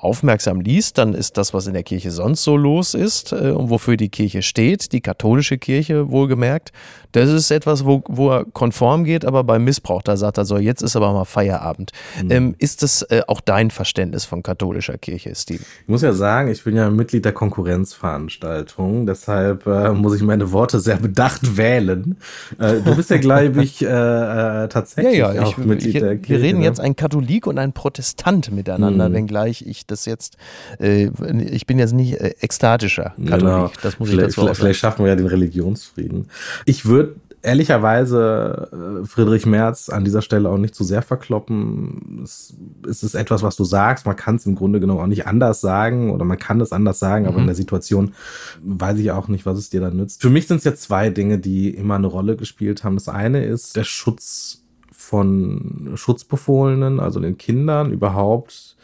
aufmerksam 0.01 0.61
liest, 0.61 0.99
dann 0.99 1.15
ist 1.15 1.37
das, 1.37 1.53
was 1.55 1.67
in 1.67 1.75
der 1.75 1.83
Kirche 1.83 2.11
sonst 2.11 2.45
so 2.45 2.57
los 2.57 2.95
ist 2.95 3.33
äh, 3.33 3.51
und 3.51 3.71
wofür 3.71 3.97
die 3.97 4.09
Kirche 4.09 4.43
steht, 4.43 4.93
die 4.93 5.01
katholische 5.01 5.59
Kirche 5.59 6.11
wohlgemerkt, 6.11 6.73
das 7.13 7.31
ist 7.31 7.51
etwas, 7.51 7.85
wo, 7.85 8.03
wo 8.07 8.31
er 8.31 8.45
konform 8.45 9.05
geht, 9.05 9.25
aber 9.25 9.43
beim 9.43 9.65
Missbrauch, 9.65 10.03
da 10.03 10.17
sagt 10.17 10.39
er 10.39 10.45
so, 10.45 10.59
jetzt 10.59 10.83
ist 10.83 10.95
aber 10.95 11.13
mal 11.13 11.25
Feierabend. 11.25 11.93
Mhm. 12.23 12.31
Ähm, 12.31 12.55
ist 12.59 12.83
das 12.83 13.03
äh, 13.03 13.23
auch 13.27 13.41
dein 13.41 13.71
Verständnis 13.71 14.25
von 14.25 14.43
katholischer 14.43 14.99
Kirche, 14.99 15.35
Steve? 15.35 15.63
Ich 15.83 15.89
muss 15.89 16.03
ja 16.03 16.13
sagen, 16.13 16.51
ich 16.51 16.63
bin 16.63 16.77
ja 16.77 16.91
Mitglied 16.91 17.25
der 17.25 17.33
Konkurrenzveranstaltung, 17.33 19.07
deshalb 19.07 19.67
äh, 19.67 19.93
muss 19.93 20.15
ich 20.17 20.23
meine 20.23 20.53
Worte 20.53 20.81
sehr 20.81 20.97
bedacht 20.97 21.57
wählen. 21.57 22.19
Äh, 22.59 22.83
du 22.83 22.95
bist 22.95 23.11
ja, 23.11 23.17
glaube 23.17 23.63
ich, 23.63 23.83
äh, 23.83 23.87
äh, 23.87 24.69
tatsächlich 24.69 25.19
ja, 25.19 25.33
ja, 25.33 25.43
auch 25.43 25.59
ich, 25.59 25.65
Mitglied 25.65 25.95
ich, 25.95 26.01
der 26.01 26.17
Kirche. 26.19 26.29
Wir 26.29 26.49
reden 26.49 26.59
ne? 26.59 26.65
jetzt 26.67 26.81
ein 26.81 26.95
Katholik 26.95 27.47
und 27.47 27.59
ein 27.59 27.73
Protestant 27.73 28.53
miteinander, 28.53 29.09
mhm. 29.09 29.15
wenngleich 29.15 29.65
ich 29.67 29.87
das 29.91 30.05
jetzt, 30.05 30.37
äh, 30.81 31.11
ich 31.51 31.67
bin 31.67 31.79
jetzt 31.79 31.93
nicht 31.93 32.21
ekstatischer 32.21 33.15
Katholik, 33.17 33.41
genau. 33.41 33.71
das 33.83 33.99
muss 33.99 34.11
ich 34.11 34.17
dazu 34.17 34.41
vielleicht. 34.41 34.61
Vielleicht 34.61 34.81
schaffen 34.81 35.05
wir 35.05 35.11
ja 35.11 35.17
den 35.17 35.27
Religionsfrieden. 35.27 36.29
Ich 36.65 36.87
würde 36.87 37.17
ehrlicherweise 37.43 38.69
äh, 39.03 39.07
Friedrich 39.07 39.47
Merz 39.47 39.89
an 39.89 40.05
dieser 40.05 40.23
Stelle 40.23 40.49
auch 40.49 40.59
nicht 40.59 40.75
zu 40.75 40.85
sehr 40.85 41.03
verkloppen. 41.03 42.21
Es, 42.23 42.55
ist 42.85 43.15
etwas, 43.15 43.43
was 43.43 43.57
du 43.57 43.65
sagst. 43.65 44.07
Man 44.07 44.17
kann 44.17 44.37
es 44.37 44.47
im 44.47 44.55
Grunde 44.55 44.81
genommen 44.81 45.01
auch 45.01 45.07
nicht 45.07 45.27
anders 45.27 45.61
sagen 45.61 46.11
oder 46.11 46.25
man 46.25 46.39
kann 46.39 46.61
es 46.61 46.73
anders 46.73 46.99
sagen, 46.99 47.25
mhm. 47.25 47.31
aber 47.31 47.39
in 47.41 47.47
der 47.47 47.55
Situation 47.55 48.15
weiß 48.63 48.99
ich 48.99 49.11
auch 49.13 49.29
nicht, 49.29 49.47
was 49.47 49.59
es 49.59 49.71
dir 49.71 49.81
dann 49.81 49.97
nützt. 49.97 50.21
Für 50.21 50.31
mich 50.31 50.47
sind 50.47 50.59
es 50.59 50.65
jetzt 50.65 50.83
zwei 50.83 51.11
Dinge, 51.11 51.39
die 51.39 51.71
immer 51.71 51.95
eine 51.95 52.09
Rolle 52.09 52.37
gespielt 52.37 52.85
haben. 52.85 52.97
Das 52.97 53.09
eine 53.09 53.45
ist 53.45 53.77
der 53.77 53.85
Schutz 53.85 54.65
von 54.91 55.93
Schutzbefohlenen, 55.95 57.01
also 57.01 57.21
den 57.21 57.39
Kindern 57.39 57.93
überhaupt, 57.93 58.77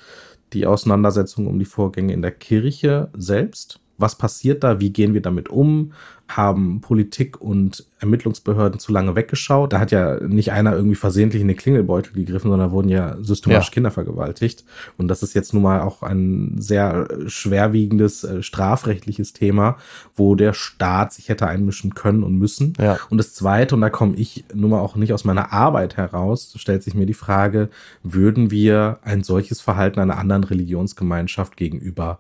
die 0.54 0.66
Auseinandersetzung 0.66 1.46
um 1.46 1.58
die 1.58 1.64
Vorgänge 1.64 2.12
in 2.12 2.23
der 2.23 2.30
Kirche 2.30 3.11
selbst. 3.16 3.80
Was 3.99 4.16
passiert 4.16 4.64
da, 4.64 4.80
wie 4.80 4.90
gehen 4.90 5.14
wir 5.14 5.23
damit 5.23 5.49
um, 5.49 5.92
haben 6.28 6.81
Politik 6.81 7.40
und 7.40 7.85
Ermittlungsbehörden 8.00 8.81
zu 8.81 8.93
lange 8.93 9.14
weggeschaut. 9.14 9.73
Da 9.73 9.78
hat 9.78 9.90
ja 9.90 10.19
nicht 10.21 10.52
einer 10.52 10.75
irgendwie 10.75 10.97
versehentlich 10.97 11.43
in 11.43 11.49
den 11.49 11.57
Klingelbeutel 11.57 12.14
gegriffen, 12.14 12.50
sondern 12.50 12.71
wurden 12.71 12.88
ja 12.88 13.16
systematisch 13.21 13.69
ja. 13.69 13.73
Kinder 13.73 13.90
vergewaltigt. 13.90 14.64
Und 14.97 15.09
das 15.09 15.23
ist 15.23 15.35
jetzt 15.35 15.52
nun 15.52 15.62
mal 15.62 15.81
auch 15.81 16.02
ein 16.02 16.57
sehr 16.59 17.09
schwerwiegendes 17.26 18.25
äh, 18.25 18.43
strafrechtliches 18.43 19.35
Thema, 19.35 19.76
wo 20.16 20.35
der 20.35 20.54
Staat 20.54 21.12
sich 21.12 21.28
hätte 21.28 21.47
einmischen 21.47 21.95
können 21.95 22.23
und 22.23 22.38
müssen. 22.38 22.73
Ja. 22.78 22.99
Und 23.11 23.19
das 23.19 23.35
Zweite, 23.35 23.75
und 23.75 23.83
da 23.83 23.90
komme 23.90 24.16
ich 24.16 24.45
nun 24.54 24.71
mal 24.71 24.81
auch 24.81 24.97
nicht 24.97 25.12
aus 25.12 25.25
meiner 25.25 25.52
Arbeit 25.52 25.97
heraus, 25.97 26.54
stellt 26.57 26.83
sich 26.83 26.95
mir 26.95 27.07
die 27.07 27.14
Frage, 27.14 27.69
würden 28.02 28.50
wir 28.50 28.99
ein 29.02 29.23
solches 29.23 29.61
Verhalten 29.61 30.00
einer 30.00 30.19
anderen 30.19 30.45
Religionsgemeinschaft 30.45 31.57
gegenüber 31.57 32.19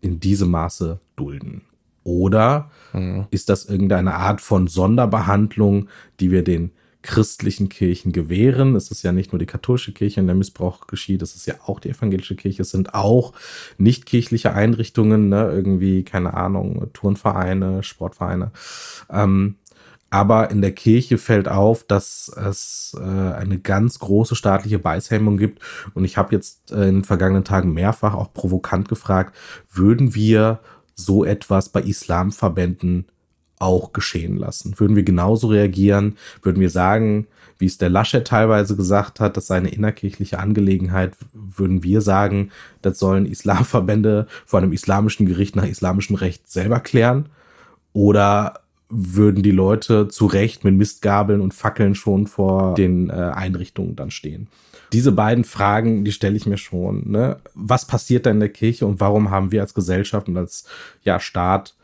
in 0.00 0.20
diesem 0.20 0.50
Maße 0.50 1.00
dulden? 1.16 1.62
Oder 2.10 2.70
mhm. 2.92 3.26
ist 3.30 3.48
das 3.48 3.66
irgendeine 3.66 4.14
Art 4.14 4.40
von 4.40 4.66
Sonderbehandlung, 4.66 5.88
die 6.18 6.32
wir 6.32 6.42
den 6.42 6.72
christlichen 7.02 7.68
Kirchen 7.68 8.10
gewähren? 8.10 8.74
Es 8.74 8.90
ist 8.90 9.04
ja 9.04 9.12
nicht 9.12 9.32
nur 9.32 9.38
die 9.38 9.46
katholische 9.46 9.92
Kirche, 9.92 10.18
in 10.18 10.26
der 10.26 10.34
Missbrauch 10.34 10.88
geschieht, 10.88 11.22
es 11.22 11.36
ist 11.36 11.46
ja 11.46 11.54
auch 11.66 11.78
die 11.78 11.90
evangelische 11.90 12.34
Kirche, 12.34 12.62
es 12.62 12.70
sind 12.70 12.94
auch 12.94 13.32
nicht-kirchliche 13.78 14.52
Einrichtungen, 14.52 15.28
ne? 15.28 15.50
irgendwie, 15.52 16.02
keine 16.02 16.34
Ahnung, 16.34 16.88
Turnvereine, 16.92 17.84
Sportvereine. 17.84 18.50
Ähm, 19.08 19.54
aber 20.12 20.50
in 20.50 20.60
der 20.60 20.72
Kirche 20.72 21.16
fällt 21.16 21.46
auf, 21.46 21.84
dass 21.84 22.28
es 22.28 22.96
äh, 22.98 23.00
eine 23.00 23.60
ganz 23.60 24.00
große 24.00 24.34
staatliche 24.34 24.80
Beißhemmung 24.80 25.36
gibt. 25.36 25.62
Und 25.94 26.04
ich 26.04 26.16
habe 26.16 26.34
jetzt 26.34 26.72
äh, 26.72 26.88
in 26.88 26.96
den 26.96 27.04
vergangenen 27.04 27.44
Tagen 27.44 27.72
mehrfach 27.72 28.14
auch 28.14 28.34
provokant 28.34 28.88
gefragt, 28.88 29.36
würden 29.70 30.16
wir 30.16 30.58
so 31.04 31.24
etwas 31.24 31.68
bei 31.68 31.82
Islamverbänden 31.82 33.06
auch 33.58 33.92
geschehen 33.92 34.36
lassen? 34.36 34.78
Würden 34.78 34.96
wir 34.96 35.02
genauso 35.02 35.48
reagieren? 35.48 36.16
Würden 36.42 36.60
wir 36.60 36.70
sagen, 36.70 37.26
wie 37.58 37.66
es 37.66 37.78
der 37.78 37.90
Laschet 37.90 38.26
teilweise 38.26 38.74
gesagt 38.74 39.20
hat, 39.20 39.36
das 39.36 39.46
sei 39.46 39.56
eine 39.56 39.68
innerkirchliche 39.68 40.38
Angelegenheit, 40.38 41.14
würden 41.32 41.82
wir 41.82 42.00
sagen, 42.00 42.50
das 42.80 42.98
sollen 42.98 43.26
Islamverbände 43.26 44.26
vor 44.46 44.60
einem 44.60 44.72
islamischen 44.72 45.26
Gericht 45.26 45.56
nach 45.56 45.66
islamischem 45.66 46.16
Recht 46.16 46.50
selber 46.50 46.80
klären? 46.80 47.28
Oder 47.92 48.59
würden 48.90 49.42
die 49.42 49.52
Leute 49.52 50.08
zu 50.08 50.26
Recht 50.26 50.64
mit 50.64 50.74
Mistgabeln 50.74 51.40
und 51.40 51.54
Fackeln 51.54 51.94
schon 51.94 52.26
vor 52.26 52.74
den 52.74 53.08
äh, 53.08 53.12
Einrichtungen 53.12 53.96
dann 53.96 54.10
stehen. 54.10 54.48
Diese 54.92 55.12
beiden 55.12 55.44
Fragen, 55.44 56.04
die 56.04 56.12
stelle 56.12 56.36
ich 56.36 56.46
mir 56.46 56.56
schon. 56.56 57.10
Ne? 57.10 57.36
Was 57.54 57.86
passiert 57.86 58.26
da 58.26 58.30
in 58.30 58.40
der 58.40 58.48
Kirche 58.48 58.86
und 58.86 58.98
warum 58.98 59.30
haben 59.30 59.52
wir 59.52 59.62
als 59.62 59.74
Gesellschaft 59.74 60.28
und 60.28 60.36
als 60.36 60.64
ja, 61.04 61.20
Staat 61.20 61.74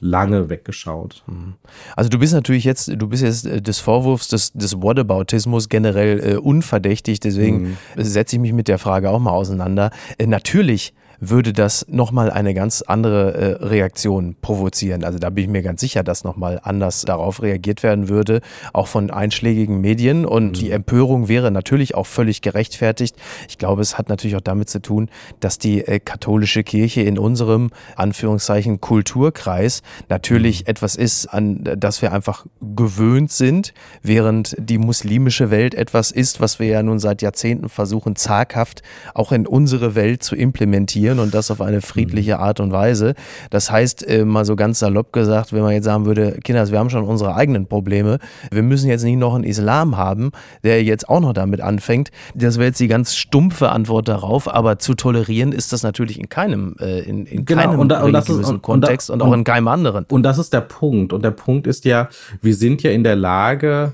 lange 0.00 0.50
weggeschaut. 0.50 1.22
Mhm. 1.26 1.54
Also 1.94 2.10
du 2.10 2.18
bist 2.18 2.34
natürlich 2.34 2.64
jetzt, 2.64 2.88
du 2.88 3.08
bist 3.08 3.22
jetzt 3.22 3.46
äh, 3.46 3.62
des 3.62 3.78
Vorwurfs 3.78 4.28
des, 4.28 4.52
des 4.52 4.80
Whataboutismus 4.82 5.68
generell 5.68 6.20
äh, 6.20 6.36
unverdächtig, 6.36 7.20
deswegen 7.20 7.78
mhm. 7.96 8.04
setze 8.04 8.36
ich 8.36 8.42
mich 8.42 8.52
mit 8.52 8.68
der 8.68 8.78
Frage 8.78 9.10
auch 9.10 9.18
mal 9.18 9.30
auseinander. 9.30 9.90
Äh, 10.18 10.26
natürlich 10.26 10.92
würde 11.20 11.52
das 11.52 11.86
nochmal 11.88 12.30
eine 12.30 12.54
ganz 12.54 12.82
andere 12.82 13.34
äh, 13.34 13.64
Reaktion 13.64 14.36
provozieren. 14.40 15.04
Also 15.04 15.18
da 15.18 15.30
bin 15.30 15.44
ich 15.44 15.50
mir 15.50 15.62
ganz 15.62 15.80
sicher, 15.80 16.02
dass 16.02 16.24
nochmal 16.24 16.60
anders 16.62 17.02
darauf 17.02 17.42
reagiert 17.42 17.82
werden 17.82 18.08
würde, 18.08 18.40
auch 18.72 18.86
von 18.86 19.10
einschlägigen 19.10 19.80
Medien. 19.80 20.26
Und 20.26 20.48
mhm. 20.48 20.52
die 20.52 20.70
Empörung 20.70 21.28
wäre 21.28 21.50
natürlich 21.50 21.94
auch 21.94 22.06
völlig 22.06 22.42
gerechtfertigt. 22.42 23.16
Ich 23.48 23.58
glaube, 23.58 23.82
es 23.82 23.98
hat 23.98 24.08
natürlich 24.08 24.36
auch 24.36 24.40
damit 24.40 24.68
zu 24.68 24.80
tun, 24.80 25.08
dass 25.40 25.58
die 25.58 25.86
äh, 25.86 26.00
katholische 26.00 26.62
Kirche 26.62 27.02
in 27.02 27.18
unserem 27.18 27.70
Anführungszeichen 27.96 28.80
Kulturkreis 28.80 29.82
natürlich 30.08 30.62
mhm. 30.62 30.70
etwas 30.70 30.96
ist, 30.96 31.26
an 31.26 31.64
das 31.76 32.02
wir 32.02 32.12
einfach 32.12 32.46
gewöhnt 32.60 33.32
sind, 33.32 33.72
während 34.02 34.56
die 34.58 34.78
muslimische 34.78 35.50
Welt 35.50 35.74
etwas 35.74 36.10
ist, 36.10 36.40
was 36.40 36.58
wir 36.58 36.66
ja 36.66 36.82
nun 36.82 36.98
seit 36.98 37.22
Jahrzehnten 37.22 37.68
versuchen, 37.68 38.16
zaghaft 38.16 38.82
auch 39.14 39.32
in 39.32 39.46
unsere 39.46 39.94
Welt 39.94 40.22
zu 40.22 40.36
implementieren 40.36 41.05
diskutieren 41.06 41.18
und 41.18 41.34
das 41.34 41.50
auf 41.50 41.60
eine 41.60 41.80
friedliche 41.80 42.36
mhm. 42.36 42.42
Art 42.42 42.60
und 42.60 42.72
Weise. 42.72 43.14
Das 43.50 43.70
heißt, 43.70 44.06
äh, 44.08 44.24
mal 44.24 44.44
so 44.44 44.56
ganz 44.56 44.78
salopp 44.78 45.12
gesagt, 45.12 45.52
wenn 45.52 45.62
man 45.62 45.72
jetzt 45.72 45.84
sagen 45.84 46.06
würde, 46.06 46.38
Kinders, 46.42 46.70
wir 46.70 46.78
haben 46.78 46.90
schon 46.90 47.04
unsere 47.04 47.34
eigenen 47.34 47.66
Probleme, 47.66 48.18
wir 48.50 48.62
müssen 48.62 48.88
jetzt 48.88 49.04
nicht 49.04 49.18
noch 49.18 49.34
einen 49.34 49.44
Islam 49.44 49.96
haben, 49.96 50.30
der 50.64 50.82
jetzt 50.82 51.08
auch 51.08 51.20
noch 51.20 51.32
damit 51.32 51.60
anfängt. 51.60 52.10
Das 52.34 52.56
wäre 52.56 52.68
jetzt 52.68 52.80
die 52.80 52.88
ganz 52.88 53.14
stumpfe 53.14 53.70
Antwort 53.70 54.08
darauf, 54.08 54.52
aber 54.52 54.78
zu 54.78 54.94
tolerieren 54.94 55.52
ist 55.52 55.72
das 55.72 55.82
natürlich 55.82 56.18
in 56.18 56.28
keinem, 56.28 56.76
äh, 56.80 57.00
in, 57.00 57.26
in 57.26 57.44
genau, 57.44 57.62
keinem 57.62 57.80
und 57.80 57.88
da, 57.88 58.02
und 58.02 58.14
religiösen 58.14 58.42
ist, 58.42 58.50
und, 58.50 58.62
Kontext 58.62 59.10
und, 59.10 59.22
und, 59.22 59.28
auch 59.28 59.32
in 59.32 59.44
keinem 59.44 59.68
anderen. 59.68 60.06
Und 60.08 60.22
das 60.22 60.38
ist 60.38 60.52
der 60.52 60.60
Punkt. 60.60 61.12
Und 61.12 61.24
der 61.24 61.30
Punkt 61.30 61.66
ist 61.66 61.84
ja, 61.84 62.08
wir 62.42 62.54
sind 62.54 62.82
ja 62.82 62.90
in 62.90 63.04
der 63.04 63.16
Lage, 63.16 63.92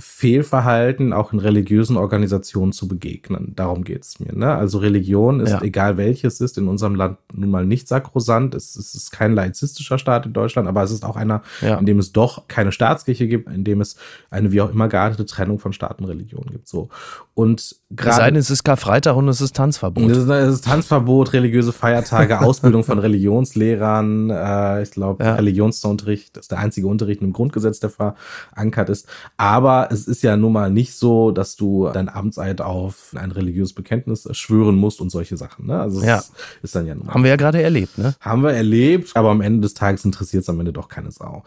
Fehlverhalten 0.00 1.12
auch 1.12 1.32
in 1.32 1.40
religiösen 1.40 1.96
Organisationen 1.96 2.72
zu 2.72 2.86
begegnen. 2.86 3.52
Darum 3.56 3.82
geht 3.82 4.04
es 4.04 4.20
mir. 4.20 4.32
Ne? 4.32 4.54
Also 4.54 4.78
Religion 4.78 5.40
ist, 5.40 5.50
ja. 5.50 5.62
egal 5.62 5.96
welches 5.96 6.40
ist, 6.40 6.56
in 6.56 6.68
unserem 6.68 6.94
Land 6.94 7.18
nun 7.32 7.50
mal 7.50 7.66
nicht 7.66 7.88
sakrosant. 7.88 8.54
Es, 8.54 8.76
es, 8.76 8.94
ist 8.94 9.10
kein 9.10 9.34
laizistischer 9.34 9.98
Staat 9.98 10.26
in 10.26 10.32
Deutschland, 10.32 10.68
aber 10.68 10.84
es 10.84 10.92
ist 10.92 11.04
auch 11.04 11.16
einer, 11.16 11.42
ja. 11.62 11.78
in 11.78 11.86
dem 11.86 11.98
es 11.98 12.12
doch 12.12 12.46
keine 12.46 12.70
Staatskirche 12.70 13.26
gibt, 13.26 13.50
in 13.50 13.64
dem 13.64 13.80
es 13.80 13.96
eine 14.30 14.52
wie 14.52 14.60
auch 14.60 14.70
immer 14.70 14.86
geartete 14.86 15.26
Trennung 15.26 15.58
von 15.58 15.72
Staat 15.72 15.98
und 15.98 16.04
Religion 16.04 16.46
gibt. 16.46 16.68
So. 16.68 16.90
Und 17.34 17.74
gerade. 17.90 18.10
Es 18.10 18.16
sei 18.16 18.30
denn, 18.30 18.40
es 18.40 18.50
ist 18.50 18.62
Karfreitag 18.62 19.16
und 19.16 19.28
es 19.28 19.40
ist 19.40 19.56
Tanzverbot. 19.56 20.10
Es 20.10 20.18
ist, 20.18 20.28
es 20.28 20.54
ist 20.54 20.64
Tanzverbot, 20.64 21.32
religiöse 21.32 21.72
Feiertage, 21.72 22.40
Ausbildung 22.40 22.84
von 22.84 23.00
Religionslehrern. 23.00 24.30
Äh, 24.30 24.82
ich 24.82 24.92
glaube, 24.92 25.24
ja. 25.24 25.34
Religionsunterricht 25.34 26.36
ist 26.36 26.52
der 26.52 26.58
einzige 26.58 26.86
Unterricht 26.86 27.20
im 27.20 27.32
Grundgesetz, 27.32 27.80
der 27.80 27.90
verankert 27.90 28.90
ist. 28.90 29.08
Aber 29.36 29.87
es 29.90 30.06
ist 30.06 30.22
ja 30.22 30.36
nun 30.36 30.52
mal 30.52 30.70
nicht 30.70 30.94
so, 30.94 31.30
dass 31.30 31.56
du 31.56 31.88
dein 31.92 32.08
Amtseid 32.08 32.60
auf 32.60 33.14
ein 33.16 33.30
religiöses 33.30 33.74
Bekenntnis 33.74 34.28
schwören 34.32 34.76
musst 34.76 35.00
und 35.00 35.10
solche 35.10 35.36
Sachen. 35.36 35.66
Ne? 35.66 35.80
Also 35.80 36.02
ja. 36.02 36.22
ist 36.62 36.74
dann 36.74 36.86
ja 36.86 36.94
nun 36.94 37.06
mal. 37.06 37.14
Haben 37.14 37.22
wir 37.22 37.30
ja 37.30 37.36
gerade 37.36 37.62
erlebt, 37.62 37.98
ne? 37.98 38.14
Haben 38.20 38.42
wir 38.42 38.52
erlebt, 38.52 39.16
aber 39.16 39.30
am 39.30 39.40
Ende 39.40 39.60
des 39.60 39.74
Tages 39.74 40.04
interessiert 40.04 40.42
es 40.42 40.48
am 40.48 40.60
Ende 40.60 40.72
doch 40.72 40.88
keine 40.88 41.10
Sau. 41.10 41.42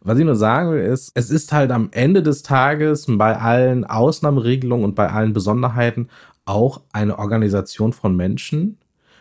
Was 0.00 0.18
ich 0.18 0.24
nur 0.24 0.36
sagen 0.36 0.72
will, 0.72 0.82
ist, 0.82 1.12
es 1.14 1.30
ist 1.30 1.52
halt 1.52 1.70
am 1.70 1.88
Ende 1.90 2.22
des 2.22 2.42
Tages 2.42 3.06
bei 3.08 3.38
allen 3.38 3.84
Ausnahmeregelungen 3.84 4.84
und 4.84 4.94
bei 4.94 5.10
allen 5.10 5.32
Besonderheiten 5.32 6.08
auch 6.44 6.82
eine 6.92 7.18
Organisation 7.18 7.92
von 7.92 8.14
Menschen, 8.14 8.78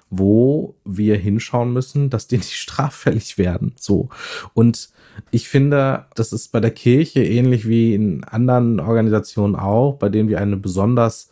wo 0.10 0.76
wir 0.84 1.18
hinschauen 1.18 1.74
müssen, 1.74 2.10
dass 2.10 2.28
die 2.28 2.38
nicht 2.38 2.54
straffällig 2.58 3.38
werden. 3.38 3.74
So. 3.80 4.10
Und 4.54 4.90
ich 5.32 5.50
finde, 5.50 6.06
das 6.16 6.34
ist 6.34 6.52
bei 6.52 6.60
der 6.60 6.72
Kirche 6.72 7.24
ähnlich 7.24 7.68
wie 7.68 7.94
in 7.94 8.24
anderen 8.24 8.80
Organisationen 8.80 9.56
auch, 9.56 9.96
bei 9.96 10.10
denen 10.10 10.30
wir 10.30 10.40
eine 10.40 10.58
besonders 10.58 11.30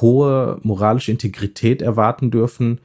hohe 0.00 0.58
moralische 0.62 1.10
Integrität 1.10 1.82
erwarten 1.82 2.30
dürfen, 2.30 2.80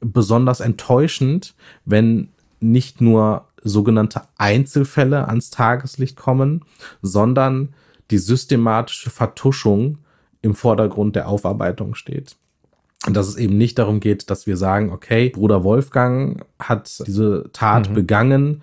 besonders 0.00 0.60
enttäuschend, 0.60 1.54
wenn 1.84 2.28
nicht 2.60 3.00
nur 3.00 3.46
sogenannte 3.62 4.22
Einzelfälle 4.38 5.28
ans 5.28 5.50
Tageslicht 5.50 6.16
kommen, 6.16 6.64
sondern 7.00 7.74
die 8.10 8.18
systematische 8.18 9.10
Vertuschung 9.10 9.98
im 10.42 10.54
Vordergrund 10.54 11.14
der 11.14 11.28
Aufarbeitung 11.28 11.94
steht. 11.94 12.36
Und 13.06 13.16
dass 13.16 13.28
es 13.28 13.36
eben 13.36 13.58
nicht 13.58 13.78
darum 13.78 14.00
geht, 14.00 14.30
dass 14.30 14.46
wir 14.46 14.56
sagen, 14.56 14.92
okay, 14.92 15.30
Bruder 15.30 15.64
Wolfgang 15.64 16.44
hat 16.58 17.02
diese 17.06 17.50
Tat 17.52 17.90
mhm. 17.90 17.94
begangen 17.94 18.62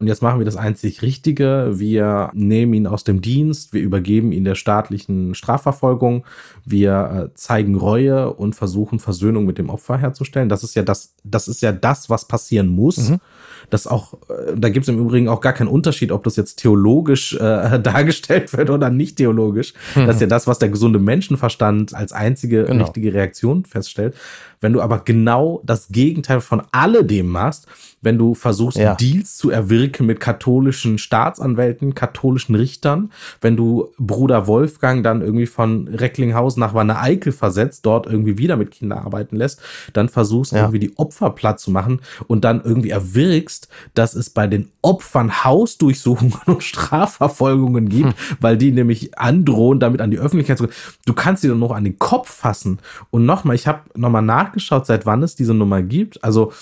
und 0.00 0.06
jetzt 0.06 0.22
machen 0.22 0.38
wir 0.38 0.44
das 0.44 0.56
einzig 0.56 1.02
Richtige. 1.02 1.72
Wir 1.74 2.30
nehmen 2.32 2.72
ihn 2.72 2.86
aus 2.86 3.02
dem 3.02 3.20
Dienst, 3.20 3.72
wir 3.72 3.82
übergeben 3.82 4.30
ihn 4.30 4.44
der 4.44 4.54
staatlichen 4.54 5.34
Strafverfolgung, 5.34 6.24
wir 6.64 7.30
äh, 7.30 7.34
zeigen 7.34 7.74
Reue 7.74 8.32
und 8.32 8.54
versuchen 8.54 9.00
Versöhnung 9.00 9.44
mit 9.44 9.58
dem 9.58 9.70
Opfer 9.70 9.98
herzustellen. 9.98 10.48
Das 10.48 10.62
ist 10.62 10.76
ja 10.76 10.82
das, 10.82 11.14
das 11.24 11.48
ist 11.48 11.62
ja 11.62 11.72
das, 11.72 12.08
was 12.08 12.28
passieren 12.28 12.68
muss. 12.68 13.10
Mhm. 13.10 13.18
Das 13.70 13.88
auch, 13.88 14.14
äh, 14.28 14.54
da 14.56 14.68
gibt 14.68 14.84
es 14.84 14.88
im 14.88 15.00
Übrigen 15.00 15.26
auch 15.26 15.40
gar 15.40 15.52
keinen 15.52 15.66
Unterschied, 15.66 16.12
ob 16.12 16.22
das 16.22 16.36
jetzt 16.36 16.60
theologisch 16.60 17.34
äh, 17.34 17.38
dargestellt 17.82 18.56
wird 18.56 18.70
oder 18.70 18.90
nicht 18.90 19.16
theologisch. 19.16 19.74
Mhm. 19.96 20.06
Das 20.06 20.14
ist 20.16 20.20
ja 20.20 20.28
das, 20.28 20.46
was 20.46 20.60
der 20.60 20.68
gesunde 20.68 21.00
Menschenverstand 21.00 21.92
als 21.92 22.12
einzige 22.12 22.66
genau. 22.66 22.84
richtige 22.84 23.12
Reaktion 23.12 23.64
feststellt. 23.64 24.14
Wenn 24.60 24.72
du 24.72 24.80
aber 24.80 25.00
genau 25.00 25.60
das 25.64 25.88
Gegenteil 25.88 26.40
von 26.40 26.62
alledem 26.70 27.28
machst, 27.28 27.66
wenn 28.00 28.16
du 28.16 28.34
versuchst, 28.34 28.78
ja. 28.78 28.94
Deals 28.94 29.36
zu 29.36 29.50
erwirken, 29.50 29.87
Stricke 29.88 30.02
mit 30.02 30.20
katholischen 30.20 30.98
Staatsanwälten, 30.98 31.94
katholischen 31.94 32.54
Richtern. 32.54 33.10
Wenn 33.40 33.56
du 33.56 33.88
Bruder 33.98 34.46
Wolfgang 34.46 35.02
dann 35.02 35.22
irgendwie 35.22 35.46
von 35.46 35.88
Recklinghausen 35.88 36.60
nach 36.60 36.74
Wanne 36.74 37.00
Eickel 37.00 37.32
versetzt, 37.32 37.86
dort 37.86 38.06
irgendwie 38.06 38.36
wieder 38.36 38.56
mit 38.56 38.70
Kindern 38.70 38.98
arbeiten 38.98 39.36
lässt, 39.36 39.60
dann 39.94 40.08
versuchst 40.08 40.52
ja. 40.52 40.58
irgendwie 40.58 40.78
die 40.78 40.98
Opfer 40.98 41.30
platt 41.30 41.58
zu 41.58 41.70
machen 41.70 42.00
und 42.26 42.44
dann 42.44 42.62
irgendwie 42.62 42.90
erwirkst, 42.90 43.68
dass 43.94 44.14
es 44.14 44.28
bei 44.30 44.46
den 44.46 44.70
Opfern 44.82 45.44
Hausdurchsuchungen 45.44 46.34
und 46.46 46.62
Strafverfolgungen 46.62 47.88
gibt, 47.88 48.10
hm. 48.10 48.36
weil 48.40 48.58
die 48.58 48.72
nämlich 48.72 49.18
androhen, 49.18 49.80
damit 49.80 50.00
an 50.00 50.10
die 50.10 50.18
Öffentlichkeit 50.18 50.58
zu 50.58 50.64
gehen. 50.66 50.74
Du 51.06 51.14
kannst 51.14 51.44
dir 51.44 51.48
dann 51.48 51.58
noch 51.58 51.72
an 51.72 51.84
den 51.84 51.98
Kopf 51.98 52.30
fassen. 52.30 52.78
Und 53.10 53.24
nochmal, 53.24 53.54
ich 53.54 53.66
habe 53.66 53.80
nochmal 53.94 54.22
nachgeschaut, 54.22 54.86
seit 54.86 55.06
wann 55.06 55.22
es 55.22 55.34
diese 55.34 55.54
Nummer 55.54 55.82
gibt. 55.82 56.22
Also 56.22 56.52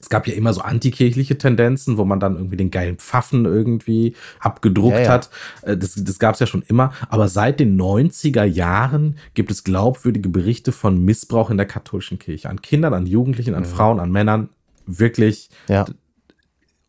es 0.00 0.08
gab 0.08 0.26
ja 0.26 0.34
immer 0.34 0.52
so 0.52 0.60
antikirchliche 0.60 1.38
Tendenzen, 1.38 1.98
wo 1.98 2.04
man 2.04 2.20
dann 2.20 2.36
irgendwie 2.36 2.56
den 2.56 2.70
geilen 2.70 2.96
Pfaffen 2.96 3.44
irgendwie 3.44 4.14
abgedruckt 4.40 4.96
ja, 4.96 5.02
ja. 5.02 5.10
hat. 5.10 5.30
Äh, 5.62 5.76
das, 5.76 5.94
das 5.96 6.18
gab 6.18 6.34
es 6.34 6.40
ja 6.40 6.46
schon 6.46 6.62
immer. 6.62 6.92
Aber 7.08 7.28
seit 7.28 7.60
den 7.60 7.80
90er 7.80 8.44
Jahren 8.44 9.18
gibt 9.34 9.50
es 9.50 9.64
glaubwürdige 9.64 10.28
Berichte 10.28 10.72
von 10.72 11.04
Missbrauch 11.04 11.50
in 11.50 11.56
der 11.56 11.66
katholischen 11.66 12.18
Kirche. 12.18 12.48
An 12.48 12.62
Kindern, 12.62 12.94
an 12.94 13.06
Jugendlichen, 13.06 13.54
an 13.54 13.64
ja. 13.64 13.68
Frauen, 13.68 14.00
an 14.00 14.10
Männern. 14.10 14.50
Wirklich. 14.86 15.50
Ja 15.68 15.86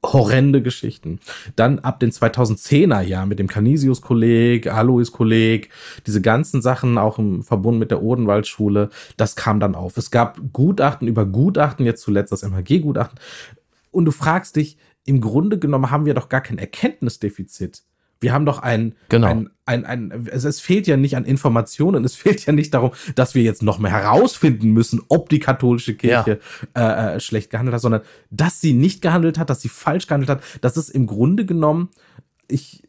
horrende 0.03 0.62
Geschichten. 0.62 1.20
Dann 1.56 1.79
ab 1.79 2.00
den 2.00 2.12
2010er 2.12 3.01
Jahren 3.01 3.29
mit 3.29 3.39
dem 3.39 3.48
Canisius-Kolleg, 3.48 4.68
Alois-Kolleg, 4.68 5.70
diese 6.08 6.22
ganzen 6.22 6.62
Sachen 6.62 6.98
auch 6.98 7.20
im 7.20 7.44
Verbund 7.44 7.79
mit 7.79 7.91
der 7.91 8.01
Odenwaldschule, 8.01 8.89
das 9.18 9.36
kam 9.36 9.60
dann 9.60 9.75
auf. 9.75 9.98
Es 9.98 10.10
gab 10.10 10.39
Gutachten 10.53 11.08
über 11.08 11.25
Gutachten, 11.25 11.86
jetzt 11.86 12.01
zuletzt 12.01 12.32
das 12.32 12.44
MHG-Gutachten. 12.44 13.20
Und 13.91 14.06
du 14.06 14.12
fragst 14.12 14.56
dich, 14.56 14.77
im 15.06 15.22
Grunde 15.22 15.60
genommen 15.60 15.91
haben 15.91 16.06
wir 16.06 16.13
doch 16.13 16.29
gar 16.29 16.41
kein 16.41 16.60
Erkenntnisdefizit. 16.60 17.84
Wir 18.20 18.34
haben 18.34 18.46
doch 18.46 18.60
ein, 18.60 18.96
genau. 19.08 19.28
ein, 19.28 19.50
ein, 19.66 19.86
ein, 19.86 20.28
es, 20.32 20.44
es 20.44 20.60
fehlt 20.60 20.88
ja 20.88 20.98
nicht 20.98 21.16
an 21.16 21.26
Informationen, 21.26 22.04
es 22.04 22.16
fehlt 22.18 22.46
ja 22.46 22.54
nicht 22.54 22.74
darum, 22.74 22.92
dass 23.16 23.36
wir 23.36 23.44
jetzt 23.44 23.64
noch 23.64 23.80
mehr 23.80 23.92
herausfinden 23.92 24.72
müssen, 24.72 25.02
ob 25.08 25.30
die 25.30 25.40
katholische 25.40 25.96
Kirche 25.96 26.40
ja. 26.76 27.12
äh, 27.12 27.16
äh 27.16 27.20
schlecht 27.20 27.50
gehandelt 27.50 27.76
hat, 27.76 27.82
sondern 27.82 28.02
dass 28.30 28.60
sie 28.62 28.74
nicht 28.74 29.02
gehandelt 29.02 29.38
hat, 29.38 29.50
dass 29.50 29.62
sie 29.62 29.70
falsch 29.70 30.08
gehandelt 30.08 30.30
hat. 30.30 30.44
Das 30.62 30.78
ist 30.78 30.90
im 30.90 31.08
Grunde 31.08 31.46
genommen, 31.46 31.90
ich, 32.48 32.84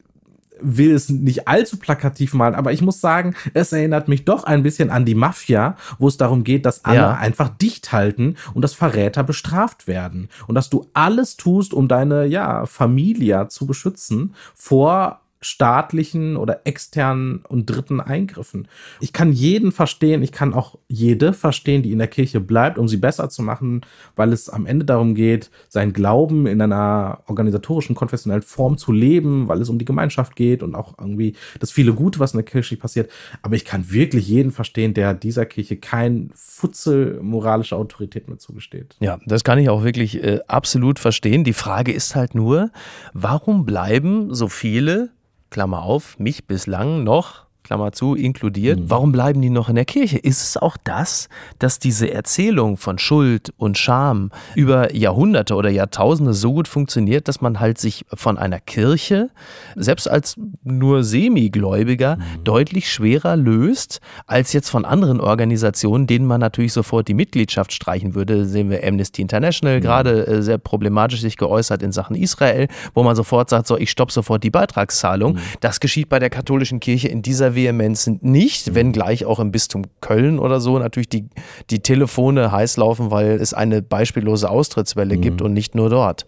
will 0.63 0.93
es 0.93 1.09
nicht 1.09 1.49
allzu 1.49 1.79
plakativ 1.79 2.35
malen, 2.35 2.55
aber 2.55 2.73
ich 2.73 2.83
muss 2.83 3.01
sagen, 3.01 3.35
es 3.55 3.73
erinnert 3.73 4.09
mich 4.09 4.25
doch 4.25 4.45
ein 4.45 4.63
bisschen 4.63 4.91
an 4.91 5.05
die 5.05 5.15
Mafia, 5.15 5.77
wo 5.99 6.09
es 6.09 6.17
darum 6.17 6.45
geht, 6.45 6.67
dass 6.67 6.85
alle 6.85 6.97
ja. 6.97 7.15
einfach 7.15 7.49
dicht 7.49 7.93
halten 7.93 8.37
und 8.55 8.63
dass 8.63 8.75
Verräter 8.75 9.25
bestraft 9.25 9.87
werden 9.87 10.29
und 10.47 10.55
dass 10.55 10.71
du 10.71 10.87
alles 10.95 11.37
tust, 11.37 11.75
um 11.75 11.89
deine 11.89 12.27
ja 12.27 12.67
Familie 12.67 13.49
zu 13.49 13.67
beschützen 13.67 14.35
vor 14.55 15.21
staatlichen 15.43 16.37
oder 16.37 16.61
externen 16.65 17.43
und 17.49 17.67
dritten 17.67 18.01
Eingriffen. 18.01 18.69
Ich 19.01 19.15
kann 19.15 19.33
jeden 19.33 19.73
verstehen, 19.73 20.23
ich 20.23 20.33
kann 20.33 20.53
auch 20.53 20.79
jede 20.87 21.33
verstehen, 21.33 21.83
die 21.83 21.93
in 21.93 21.99
der 21.99 22.09
Kirche 22.09 22.41
bleibt, 22.41 22.79
um 22.79 22.89
sie 22.89 22.99
besser 22.99 23.31
zu 23.31 23.43
machen, 23.43 23.81
weil 24.17 24.35
es 24.35 24.51
am 24.51 24.67
Ende 24.67 24.85
darum 24.85 25.15
geht, 25.15 25.51
seinen 25.69 25.95
Glauben 25.95 26.47
in 26.47 26.61
einer 26.61 27.21
organisatorischen, 27.27 27.95
konfessionellen 27.95 28.43
Form 28.43 28.77
zu 28.77 28.93
leben, 28.93 29.49
weil 29.49 29.63
es 29.63 29.71
um 29.71 29.79
die 29.79 29.87
Gemeinschaft 29.87 30.37
geht 30.37 30.63
und 30.63 30.75
auch 30.75 30.99
irgendwie 30.99 31.35
das 31.59 31.71
viele 31.71 31.95
Gute, 31.95 32.21
was 32.21 32.35
in 32.35 32.39
der 32.39 32.45
Kirche 32.45 32.77
passiert. 32.77 33.11
Aber 33.41 33.57
ich 33.57 33.65
kann 33.65 33.91
wirklich 33.91 34.29
jeden 34.29 34.51
verstehen, 34.51 34.93
der 34.93 35.15
dieser 35.15 35.47
Kirche 35.47 35.79
kein 35.79 36.31
Futzel 36.35 37.19
moralische 37.23 37.77
Autorität 37.77 38.29
mehr 38.29 38.39
zugesteht. 38.39 38.97
Ja, 39.01 39.19
das 39.25 39.43
kann 39.43 39.59
ich 39.59 39.71
auch 39.71 39.85
wirklich 39.85 40.23
äh, 40.23 40.41
absolut 40.49 40.99
verstehen. 40.99 41.45
Die 41.45 41.55
Frage 41.55 41.93
ist 41.93 42.15
halt 42.15 42.35
nur, 42.35 42.71
warum 43.15 43.65
bleiben 43.65 44.35
so 44.35 44.49
viele 44.49 45.11
Klammer 45.51 45.83
auf, 45.83 46.19
mich 46.19 46.47
bislang 46.47 47.03
noch 47.05 47.47
Klammer 47.71 47.93
zu, 47.93 48.17
inkludiert. 48.17 48.81
Mhm. 48.81 48.91
Warum 48.91 49.13
bleiben 49.13 49.41
die 49.41 49.49
noch 49.49 49.69
in 49.69 49.77
der 49.77 49.85
Kirche? 49.85 50.19
Ist 50.19 50.43
es 50.43 50.57
auch 50.57 50.77
das, 50.83 51.29
dass 51.61 51.79
diese 51.79 52.13
Erzählung 52.13 52.77
von 52.77 52.99
Schuld 52.99 53.53
und 53.59 53.79
Scham 53.79 54.33
über 54.57 54.93
Jahrhunderte 54.93 55.55
oder 55.55 55.71
Jahrtausende 55.71 56.35
so 56.35 56.53
gut 56.53 56.67
funktioniert, 56.67 57.29
dass 57.29 57.41
man 57.41 57.61
halt 57.61 57.79
sich 57.79 58.05
von 58.13 58.39
einer 58.39 58.59
Kirche, 58.59 59.31
selbst 59.77 60.11
als 60.11 60.35
nur 60.65 61.05
Semigläubiger, 61.05 62.17
mhm. 62.17 62.43
deutlich 62.43 62.91
schwerer 62.91 63.37
löst, 63.37 64.01
als 64.27 64.53
jetzt 64.53 64.69
von 64.69 64.85
anderen 64.85 65.21
Organisationen, 65.21 66.09
denen 66.09 66.27
man 66.27 66.41
natürlich 66.41 66.73
sofort 66.73 67.07
die 67.07 67.15
Mitgliedschaft 67.15 67.73
streichen 67.73 68.17
würde. 68.17 68.47
Sehen 68.47 68.69
wir 68.69 68.85
Amnesty 68.85 69.23
International 69.23 69.77
mhm. 69.77 69.83
gerade 69.83 70.27
äh, 70.27 70.43
sehr 70.43 70.59
problematisch 70.59 71.21
sich 71.21 71.37
geäußert 71.37 71.85
in 71.85 71.93
Sachen 71.93 72.17
Israel, 72.17 72.67
wo 72.95 73.05
man 73.05 73.15
sofort 73.15 73.49
sagt, 73.49 73.69
so, 73.69 73.79
ich 73.79 73.93
stoppe 73.93 74.13
sofort 74.13 74.43
die 74.43 74.51
Beitragszahlung. 74.51 75.35
Mhm. 75.35 75.41
Das 75.61 75.79
geschieht 75.79 76.09
bei 76.09 76.19
der 76.19 76.31
katholischen 76.31 76.81
Kirche 76.81 77.07
in 77.07 77.23
dieser 77.23 77.55
Vehemenz 77.61 78.11
nicht, 78.21 78.75
wenngleich 78.75 79.25
auch 79.25 79.39
im 79.39 79.53
Bistum 79.53 79.85
Köln 80.01 80.39
oder 80.39 80.61
so 80.61 80.79
natürlich 80.79 81.09
die, 81.09 81.29
die 81.71 81.81
Telefone 81.81 82.53
heiß 82.53 82.77
laufen, 82.77 83.11
weil 83.11 83.33
es 83.33 83.55
eine 83.55 83.83
beispiellose 83.83 84.49
Austrittswelle 84.49 85.17
mhm. 85.17 85.21
gibt 85.21 85.43
und 85.43 85.53
nicht 85.53 85.75
nur 85.75 85.91
dort. 85.91 86.27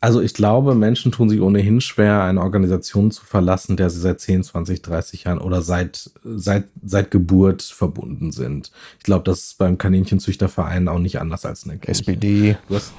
Also 0.00 0.20
ich 0.20 0.34
glaube, 0.34 0.74
Menschen 0.74 1.12
tun 1.12 1.28
sich 1.28 1.40
ohnehin 1.40 1.80
schwer, 1.80 2.24
eine 2.24 2.40
Organisation 2.40 3.12
zu 3.12 3.24
verlassen, 3.24 3.76
der 3.76 3.88
sie 3.88 4.00
seit 4.00 4.18
10, 4.18 4.42
20, 4.42 4.82
30 4.82 5.24
Jahren 5.24 5.38
oder 5.38 5.62
seit, 5.62 6.10
seit, 6.24 6.64
seit 6.84 7.12
Geburt 7.12 7.62
verbunden 7.62 8.32
sind. 8.32 8.72
Ich 8.98 9.04
glaube, 9.04 9.22
das 9.22 9.44
ist 9.44 9.58
beim 9.58 9.78
Kaninchenzüchterverein 9.78 10.88
auch 10.88 10.98
nicht 10.98 11.20
anders 11.20 11.46
als 11.46 11.62
in 11.62 11.68
der 11.68 11.78
Kirche. 11.78 12.00
SPD. 12.00 12.56
Du 12.68 12.74
hast, 12.74 12.92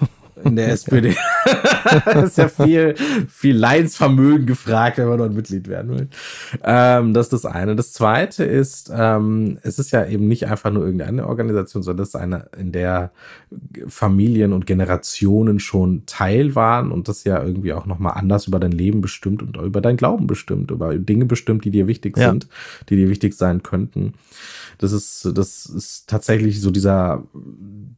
in 0.44 0.56
der 0.56 0.72
SPD. 0.72 1.16
das 2.06 2.32
ist 2.32 2.38
ja 2.38 2.48
viel, 2.48 2.96
viel 3.28 3.56
Leinsvermögen 3.56 4.46
gefragt, 4.46 4.98
wenn 4.98 5.08
man 5.08 5.18
dort 5.18 5.34
Mitglied 5.34 5.68
werden 5.68 5.92
will. 5.92 6.08
Ähm, 6.64 7.14
das 7.14 7.28
ist 7.28 7.34
das 7.34 7.46
eine. 7.46 7.76
Das 7.76 7.94
zweite 7.94 8.44
ist, 8.44 8.92
ähm, 8.96 9.60
es 9.64 9.80
ist 9.80 9.92
ja 9.92 10.06
eben 10.06 10.28
nicht 10.28 10.48
einfach 10.48 10.72
nur 10.72 10.84
irgendeine 10.84 11.28
Organisation, 11.28 11.84
sondern 11.84 12.04
das 12.04 12.10
ist 12.10 12.16
eine, 12.16 12.48
in 12.58 12.72
der 12.72 13.12
Familien 13.88 14.54
und 14.54 14.66
Generationen 14.66 15.60
schon 15.60 16.04
Teil 16.06 16.56
waren 16.56 16.92
und 16.92 17.08
das 17.08 17.24
ja 17.24 17.44
irgendwie 17.44 17.74
auch 17.74 17.86
nochmal 17.86 18.14
anders 18.16 18.48
über 18.48 18.60
dein 18.60 18.72
Leben 18.72 19.02
bestimmt 19.02 19.42
und 19.44 19.58
über 19.58 19.82
dein 19.82 19.98
Glauben 19.98 20.28
bestimmt, 20.28 20.72
über 20.72 20.96
Dinge 20.98 21.26
bestimmt, 21.26 21.66
die 21.66 21.72
dir 21.72 21.88
wichtig 21.88 22.18
ja. 22.18 22.30
sind, 22.30 22.48
die 22.90 22.96
dir 22.96 23.10
wichtig 23.10 23.34
sein 23.34 23.64
könnten. 23.64 24.14
Das 24.78 24.92
ist, 24.92 25.30
das 25.36 25.66
ist 25.66 26.10
tatsächlich 26.10 26.60
so 26.62 26.72
dieser 26.72 27.24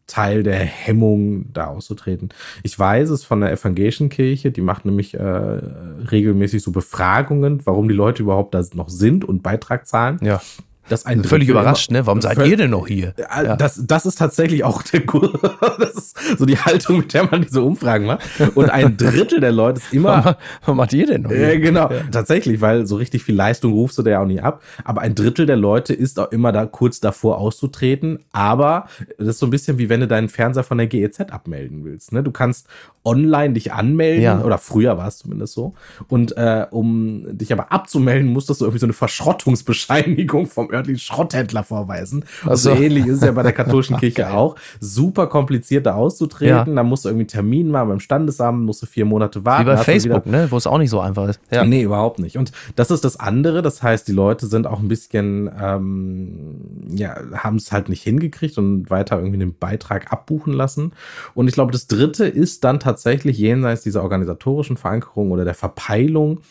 Teil 0.07 0.43
der 0.43 0.59
Hemmung, 0.59 1.51
da 1.53 1.67
auszutreten. 1.67 2.24
Ich 2.63 2.77
weiß 2.77 3.09
es 3.09 3.23
von 3.23 3.41
der 3.41 3.51
evangelischen 3.51 4.09
Kirche, 4.09 4.51
die 4.51 4.61
macht 4.61 4.85
nämlich 4.85 5.13
äh, 5.13 5.21
regelmäßig 5.21 6.61
so 6.61 6.71
Befragungen, 6.71 7.65
warum 7.65 7.87
die 7.87 7.95
Leute 7.95 8.23
überhaupt 8.23 8.53
da 8.53 8.63
noch 8.73 8.89
sind 8.89 9.25
und 9.25 9.43
Beitrag 9.43 9.87
zahlen. 9.87 10.19
Ja 10.21 10.41
dass 10.89 11.05
ein 11.05 11.23
Völlig 11.23 11.49
überrascht, 11.49 11.91
ne? 11.91 12.05
Warum 12.05 12.21
seid 12.21 12.37
ihr 12.45 12.57
denn 12.57 12.69
noch 12.69 12.87
hier? 12.87 13.13
Ja. 13.17 13.55
Das, 13.55 13.81
das 13.85 14.05
ist 14.05 14.19
tatsächlich 14.19 14.63
auch 14.63 14.83
der 14.83 15.01
Das 15.79 15.93
ist 15.95 16.17
so 16.37 16.45
die 16.45 16.57
Haltung, 16.57 16.99
mit 16.99 17.13
der 17.13 17.29
man 17.29 17.41
diese 17.41 17.61
Umfragen 17.61 18.05
macht. 18.05 18.21
Und 18.53 18.69
ein 18.69 18.97
Drittel 18.97 19.39
der 19.39 19.51
Leute 19.51 19.79
ist 19.79 19.93
immer. 19.93 20.37
Warum 20.61 20.77
macht 20.77 20.93
ihr 20.93 21.07
denn 21.07 21.23
noch 21.23 21.31
hier? 21.31 21.53
Äh, 21.53 21.59
genau, 21.59 21.89
ja. 21.89 22.01
tatsächlich, 22.11 22.61
weil 22.61 22.85
so 22.85 22.95
richtig 22.95 23.23
viel 23.23 23.35
Leistung 23.35 23.73
rufst 23.73 23.97
du 23.97 24.03
da 24.03 24.11
ja 24.11 24.21
auch 24.21 24.27
nicht 24.27 24.43
ab. 24.43 24.61
Aber 24.83 25.01
ein 25.01 25.15
Drittel 25.15 25.45
der 25.45 25.57
Leute 25.57 25.93
ist 25.93 26.19
auch 26.19 26.31
immer 26.31 26.51
da 26.51 26.65
kurz 26.65 26.99
davor 26.99 27.39
auszutreten. 27.39 28.19
Aber 28.31 28.87
das 29.17 29.29
ist 29.29 29.39
so 29.39 29.47
ein 29.47 29.51
bisschen 29.51 29.77
wie 29.77 29.89
wenn 29.89 30.01
du 30.01 30.07
deinen 30.07 30.29
Fernseher 30.29 30.63
von 30.63 30.77
der 30.77 30.87
GEZ 30.87 31.19
abmelden 31.31 31.83
willst. 31.83 32.11
Ne? 32.11 32.23
Du 32.23 32.31
kannst 32.31 32.67
online 33.03 33.53
dich 33.53 33.71
anmelden, 33.71 34.23
ja. 34.23 34.41
oder 34.41 34.57
früher 34.57 34.97
war 34.97 35.07
es 35.07 35.19
zumindest 35.19 35.53
so. 35.53 35.73
Und 36.07 36.35
äh, 36.37 36.65
um 36.71 37.25
dich 37.37 37.53
aber 37.53 37.71
abzumelden, 37.71 38.31
musstest 38.31 38.61
du 38.61 38.65
irgendwie 38.65 38.79
so 38.79 38.87
eine 38.87 38.93
Verschrottungsbescheinigung 38.93 40.47
vom 40.47 40.69
örtlichen 40.75 40.99
Schrotthändler 40.99 41.63
vorweisen. 41.63 42.25
Und 42.45 42.55
so. 42.57 42.71
ähnlich 42.71 43.05
ist 43.07 43.17
es 43.17 43.23
ja 43.23 43.31
bei 43.31 43.43
der 43.43 43.51
katholischen 43.53 43.97
Kirche 43.97 44.31
auch. 44.31 44.55
Super 44.79 45.27
kompliziert 45.27 45.85
da 45.85 45.95
auszutreten. 45.95 46.47
Ja. 46.47 46.65
Da 46.65 46.83
musst 46.83 47.05
du 47.05 47.09
irgendwie 47.09 47.23
einen 47.23 47.27
Termin 47.29 47.69
machen 47.69 47.89
beim 47.89 47.99
Standesamt, 47.99 48.63
musst 48.65 48.81
du 48.81 48.85
vier 48.85 49.05
Monate 49.05 49.45
warten. 49.45 49.65
Wie 49.65 49.71
bei 49.71 49.77
Facebook, 49.77 50.25
ne? 50.25 50.47
wo 50.49 50.57
es 50.57 50.67
auch 50.67 50.77
nicht 50.77 50.89
so 50.89 50.99
einfach 50.99 51.27
ist. 51.29 51.39
Ja. 51.51 51.65
Nee, 51.65 51.83
überhaupt 51.83 52.19
nicht. 52.19 52.37
Und 52.37 52.51
das 52.75 52.91
ist 52.91 53.03
das 53.03 53.19
andere. 53.19 53.61
Das 53.61 53.81
heißt, 53.81 54.07
die 54.07 54.13
Leute 54.13 54.47
sind 54.47 54.67
auch 54.67 54.79
ein 54.79 54.87
bisschen, 54.87 55.49
ähm, 55.59 56.87
ja, 56.89 57.15
haben 57.33 57.57
es 57.57 57.71
halt 57.71 57.89
nicht 57.89 58.03
hingekriegt 58.03 58.57
und 58.57 58.89
weiter 58.89 59.17
irgendwie 59.17 59.41
einen 59.41 59.57
Beitrag 59.57 60.11
abbuchen 60.11 60.53
lassen. 60.53 60.91
Und 61.33 61.47
ich 61.47 61.53
glaube, 61.53 61.71
das 61.71 61.87
dritte 61.87 62.25
ist 62.25 62.63
dann 62.63 62.79
tatsächlich 62.79 63.37
jenseits 63.37 63.83
dieser 63.83 64.03
organisatorischen 64.03 64.77
Verankerung 64.77 65.31
oder 65.31 65.45
der 65.45 65.53
Verpeilung 65.53 66.41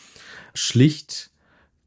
schlicht 0.53 1.31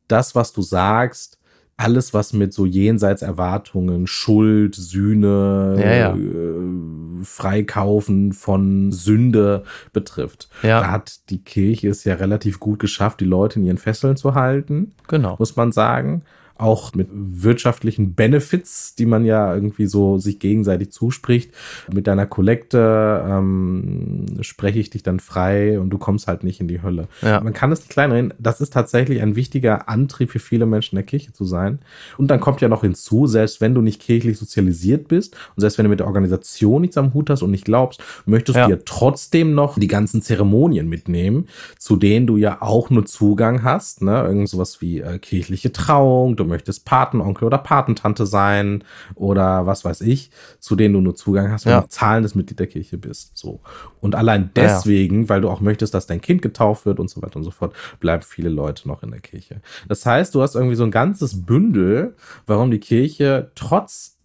das, 0.08 0.34
was 0.34 0.52
du 0.52 0.62
sagst, 0.62 1.37
alles, 1.78 2.12
was 2.12 2.32
mit 2.32 2.52
so 2.52 2.66
jenseits 2.66 3.22
Erwartungen, 3.22 4.08
Schuld, 4.08 4.74
Sühne, 4.74 5.76
ja, 5.78 5.94
ja. 5.94 6.14
Äh, 6.16 7.24
Freikaufen 7.24 8.32
von 8.32 8.90
Sünde 8.90 9.62
betrifft. 9.92 10.48
Ja. 10.62 10.80
Da 10.80 10.90
hat 10.90 11.30
die 11.30 11.42
Kirche 11.42 11.88
es 11.88 12.02
ja 12.02 12.14
relativ 12.14 12.58
gut 12.58 12.80
geschafft, 12.80 13.20
die 13.20 13.24
Leute 13.24 13.60
in 13.60 13.64
ihren 13.64 13.78
Fesseln 13.78 14.16
zu 14.16 14.34
halten. 14.34 14.92
Genau. 15.06 15.36
Muss 15.38 15.54
man 15.54 15.70
sagen. 15.70 16.24
Auch 16.58 16.94
mit 16.94 17.08
wirtschaftlichen 17.12 18.14
Benefits, 18.14 18.94
die 18.94 19.06
man 19.06 19.24
ja 19.24 19.54
irgendwie 19.54 19.86
so 19.86 20.18
sich 20.18 20.38
gegenseitig 20.38 20.90
zuspricht. 20.90 21.52
Mit 21.92 22.06
deiner 22.06 22.26
Kollekte 22.26 23.24
ähm, 23.26 24.26
spreche 24.40 24.78
ich 24.78 24.90
dich 24.90 25.02
dann 25.02 25.20
frei 25.20 25.78
und 25.80 25.90
du 25.90 25.98
kommst 25.98 26.26
halt 26.26 26.44
nicht 26.44 26.60
in 26.60 26.68
die 26.68 26.82
Hölle. 26.82 27.08
Ja. 27.22 27.40
Man 27.40 27.52
kann 27.52 27.72
es 27.72 27.80
nicht 27.80 27.90
kleinreden. 27.90 28.34
Das 28.38 28.60
ist 28.60 28.72
tatsächlich 28.72 29.22
ein 29.22 29.36
wichtiger 29.36 29.88
Antrieb 29.88 30.30
für 30.30 30.38
viele 30.38 30.66
Menschen 30.66 30.96
in 30.96 31.02
der 31.02 31.06
Kirche 31.06 31.32
zu 31.32 31.44
sein. 31.44 31.78
Und 32.16 32.28
dann 32.30 32.40
kommt 32.40 32.60
ja 32.60 32.68
noch 32.68 32.82
hinzu, 32.82 33.26
selbst 33.26 33.60
wenn 33.60 33.74
du 33.74 33.80
nicht 33.80 34.00
kirchlich 34.00 34.38
sozialisiert 34.38 35.08
bist 35.08 35.36
und 35.54 35.60
selbst 35.60 35.78
wenn 35.78 35.84
du 35.84 35.90
mit 35.90 36.00
der 36.00 36.06
Organisation 36.06 36.82
nichts 36.82 36.96
am 36.96 37.14
Hut 37.14 37.30
hast 37.30 37.42
und 37.42 37.50
nicht 37.50 37.64
glaubst, 37.64 38.02
möchtest 38.26 38.56
ja. 38.56 38.66
du 38.66 38.72
ja 38.72 38.78
trotzdem 38.84 39.54
noch 39.54 39.78
die 39.78 39.86
ganzen 39.86 40.22
Zeremonien 40.22 40.88
mitnehmen, 40.88 41.48
zu 41.78 41.96
denen 41.96 42.26
du 42.26 42.36
ja 42.36 42.62
auch 42.62 42.90
nur 42.90 43.06
Zugang 43.06 43.62
hast. 43.62 44.02
Ne? 44.02 44.22
Irgend 44.22 44.48
sowas 44.48 44.80
wie 44.80 45.00
äh, 45.00 45.18
kirchliche 45.18 45.72
Trauung, 45.72 46.36
du 46.36 46.44
möchtest 46.48 46.84
Patenonkel 46.84 47.44
oder 47.44 47.58
Patentante 47.58 48.26
sein 48.26 48.84
oder 49.14 49.66
was 49.66 49.84
weiß 49.84 50.00
ich, 50.00 50.30
zu 50.58 50.74
denen 50.76 50.94
du 50.94 51.00
nur 51.00 51.14
Zugang 51.14 51.50
hast, 51.50 51.66
wenn 51.66 51.72
ja. 51.72 51.80
du 51.82 51.88
zahlendes 51.88 52.34
Mitglied 52.34 52.58
der 52.58 52.66
Kirche 52.66 52.98
bist. 52.98 53.36
So. 53.36 53.60
Und 54.00 54.14
allein 54.14 54.50
deswegen, 54.56 55.22
ja. 55.22 55.28
weil 55.28 55.40
du 55.40 55.50
auch 55.50 55.60
möchtest, 55.60 55.94
dass 55.94 56.06
dein 56.06 56.20
Kind 56.20 56.42
getauft 56.42 56.86
wird 56.86 56.98
und 56.98 57.08
so 57.08 57.22
weiter 57.22 57.36
und 57.36 57.44
so 57.44 57.50
fort, 57.50 57.74
bleiben 58.00 58.22
viele 58.22 58.48
Leute 58.48 58.88
noch 58.88 59.02
in 59.02 59.10
der 59.10 59.20
Kirche. 59.20 59.60
Das 59.88 60.04
heißt, 60.04 60.34
du 60.34 60.42
hast 60.42 60.54
irgendwie 60.54 60.76
so 60.76 60.84
ein 60.84 60.90
ganzes 60.90 61.44
Bündel, 61.44 62.16
warum 62.46 62.70
die 62.70 62.80
Kirche 62.80 63.50
trotz 63.54 64.18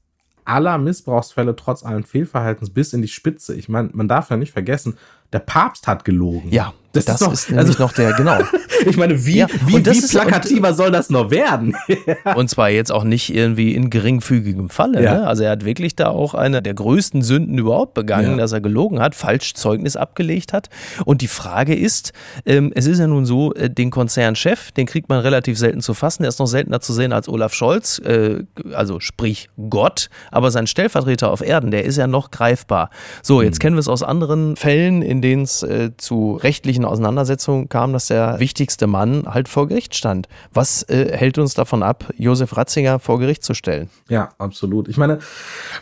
aller 0.46 0.78
Missbrauchsfälle, 0.78 1.56
trotz 1.56 1.84
allen 1.84 2.04
Fehlverhaltens 2.04 2.70
bis 2.70 2.94
in 2.94 3.02
die 3.02 3.08
Spitze. 3.08 3.56
Ich 3.56 3.70
meine, 3.70 3.90
man 3.94 4.08
darf 4.08 4.30
ja 4.30 4.38
nicht 4.38 4.52
vergessen, 4.52 4.98
der 5.34 5.40
Papst 5.40 5.88
hat 5.88 6.06
gelogen. 6.06 6.50
Ja, 6.52 6.74
das, 6.94 7.06
das 7.06 7.16
ist, 7.16 7.28
doch, 7.28 7.34
ist 7.34 7.54
also, 7.54 7.82
noch 7.82 7.92
der, 7.92 8.14
genau. 8.14 8.38
ich 8.86 8.98
meine, 8.98 9.26
wie, 9.26 9.38
ja, 9.38 9.48
wie, 9.66 9.84
wie 9.84 10.08
plakativer 10.08 10.70
und, 10.70 10.76
soll 10.76 10.92
das 10.92 11.10
noch 11.10 11.32
werden? 11.32 11.76
und 12.36 12.52
zwar 12.52 12.70
jetzt 12.70 12.92
auch 12.92 13.04
nicht 13.04 13.34
irgendwie 13.34 13.74
in 13.74 13.90
geringfügigem 13.90 14.70
Falle. 14.70 15.02
Ja. 15.02 15.16
Ne? 15.16 15.28
Also 15.28 15.44
er 15.44 15.52
hat 15.52 15.66
wirklich 15.66 15.96
da 15.96 16.10
auch 16.10 16.36
eine 16.36 16.62
der 16.62 16.76
größten 16.76 17.24
Sünden 17.24 17.58
überhaupt 17.58 17.96
begangen, 17.96 18.32
ja. 18.32 18.38
dass 18.38 18.52
er 18.52 18.62
gelogen 18.62 19.00
hat, 19.00 19.16
falsch 19.16 19.56
Zeugnis 19.56 19.96
abgelegt 19.96 20.54
hat. 20.54 20.70
Und 21.04 21.22
die 21.22 21.28
Frage 21.28 21.74
ist, 21.74 22.14
ähm, 22.46 22.72
es 22.76 22.86
ist 22.86 23.00
ja 23.00 23.08
nun 23.08 23.26
so, 23.26 23.56
äh, 23.56 23.72
den 23.72 23.90
Konzernchef, 23.90 24.72
den 24.72 24.86
kriegt 24.86 25.10
man 25.10 25.20
relativ 25.20 25.58
selten 25.58 25.82
zu 25.82 25.96
fassen. 25.96 26.22
Der 26.22 26.30
ist 26.30 26.38
noch 26.38 26.46
seltener 26.46 26.80
zu 26.80 26.94
sehen 26.94 27.12
als 27.12 27.28
Olaf 27.28 27.56
Scholz, 27.56 27.98
äh, 28.06 28.44
also 28.72 29.00
sprich 29.00 29.50
Gott. 29.68 30.12
Aber 30.30 30.52
sein 30.52 30.68
Stellvertreter 30.68 31.32
auf 31.32 31.42
Erden, 31.42 31.72
der 31.72 31.86
ist 31.86 31.98
ja 31.98 32.06
noch 32.06 32.30
greifbar. 32.30 32.92
So, 33.24 33.42
jetzt 33.42 33.56
hm. 33.56 33.60
kennen 33.62 33.76
wir 33.78 33.82
es 33.82 33.88
aus 33.88 34.04
anderen 34.04 34.56
Fällen, 34.58 35.02
in 35.02 35.23
denen 35.24 35.44
es 35.44 35.64
äh, 35.64 35.92
zu 35.98 36.36
rechtlichen 36.36 36.84
in 36.84 36.86
Auseinandersetzung 36.86 37.70
kam, 37.70 37.94
dass 37.94 38.08
der 38.08 38.40
wichtigste 38.40 38.88
Mann 38.88 39.24
halt 39.26 39.48
vor 39.48 39.68
Gericht 39.68 39.96
stand. 39.96 40.28
Was 40.54 40.84
äh, 40.84 41.18
hält 41.18 41.38
uns 41.38 41.54
davon 41.54 41.82
ab, 41.82 42.12
Josef 42.18 42.58
Ratzinger 42.58 43.00
vor 43.00 43.20
Gericht 43.20 43.44
zu 43.44 43.54
stellen? 43.54 43.90
Ja, 44.10 44.34
absolut. 44.38 44.90
Ich 44.90 44.98
meine, 44.98 45.20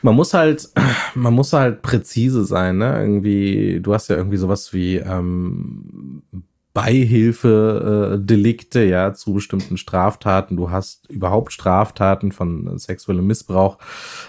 man 0.02 0.16
muss 0.16 0.34
halt, 0.34 0.70
man 1.16 1.34
muss 1.34 1.54
halt 1.54 1.82
präzise 1.82 2.46
sein, 2.46 2.78
ne? 2.78 3.00
Irgendwie, 3.00 3.80
du 3.82 3.94
hast 3.94 4.10
ja 4.10 4.16
irgendwie 4.16 4.38
sowas 4.38 4.74
wie 4.74 4.98
ähm, 4.98 6.22
Beihilfe-Delikte, 6.74 8.86
ja, 8.86 9.14
zu 9.14 9.34
bestimmten 9.34 9.78
Straftaten. 9.78 10.56
Du 10.56 10.70
hast 10.70 11.10
überhaupt 11.10 11.52
Straftaten 11.52 12.32
von 12.32 12.78
sexuellem 12.78 13.28
Missbrauch, 13.28 13.78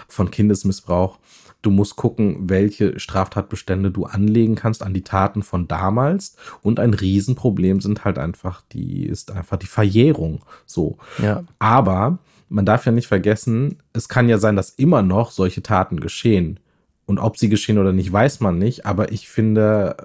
von 0.09 0.29
Kindesmissbrauch. 0.29 1.19
Du 1.63 1.71
musst 1.71 1.95
gucken, 1.95 2.49
welche 2.49 2.99
Straftatbestände 2.99 3.89
du 3.89 4.05
anlegen 4.05 4.55
kannst 4.55 4.83
an 4.83 4.93
die 4.93 5.01
Taten 5.01 5.41
von 5.41 5.67
damals. 5.67 6.35
Und 6.61 6.79
ein 6.79 6.93
Riesenproblem 6.93 7.81
sind 7.81 8.05
halt 8.05 8.19
einfach 8.19 8.61
die, 8.73 9.05
ist 9.05 9.31
einfach 9.31 9.57
die 9.57 9.65
Verjährung. 9.65 10.43
So. 10.65 10.97
Ja. 11.21 11.43
Aber 11.59 12.19
man 12.49 12.65
darf 12.65 12.85
ja 12.85 12.91
nicht 12.91 13.07
vergessen, 13.07 13.77
es 13.93 14.09
kann 14.09 14.29
ja 14.29 14.37
sein, 14.37 14.55
dass 14.55 14.71
immer 14.71 15.01
noch 15.01 15.31
solche 15.31 15.63
Taten 15.63 15.99
geschehen. 15.99 16.59
Und 17.05 17.17
ob 17.17 17.37
sie 17.37 17.49
geschehen 17.49 17.77
oder 17.77 17.93
nicht, 17.93 18.11
weiß 18.11 18.41
man 18.41 18.57
nicht. 18.57 18.85
Aber 18.85 19.11
ich 19.11 19.29
finde, 19.29 19.95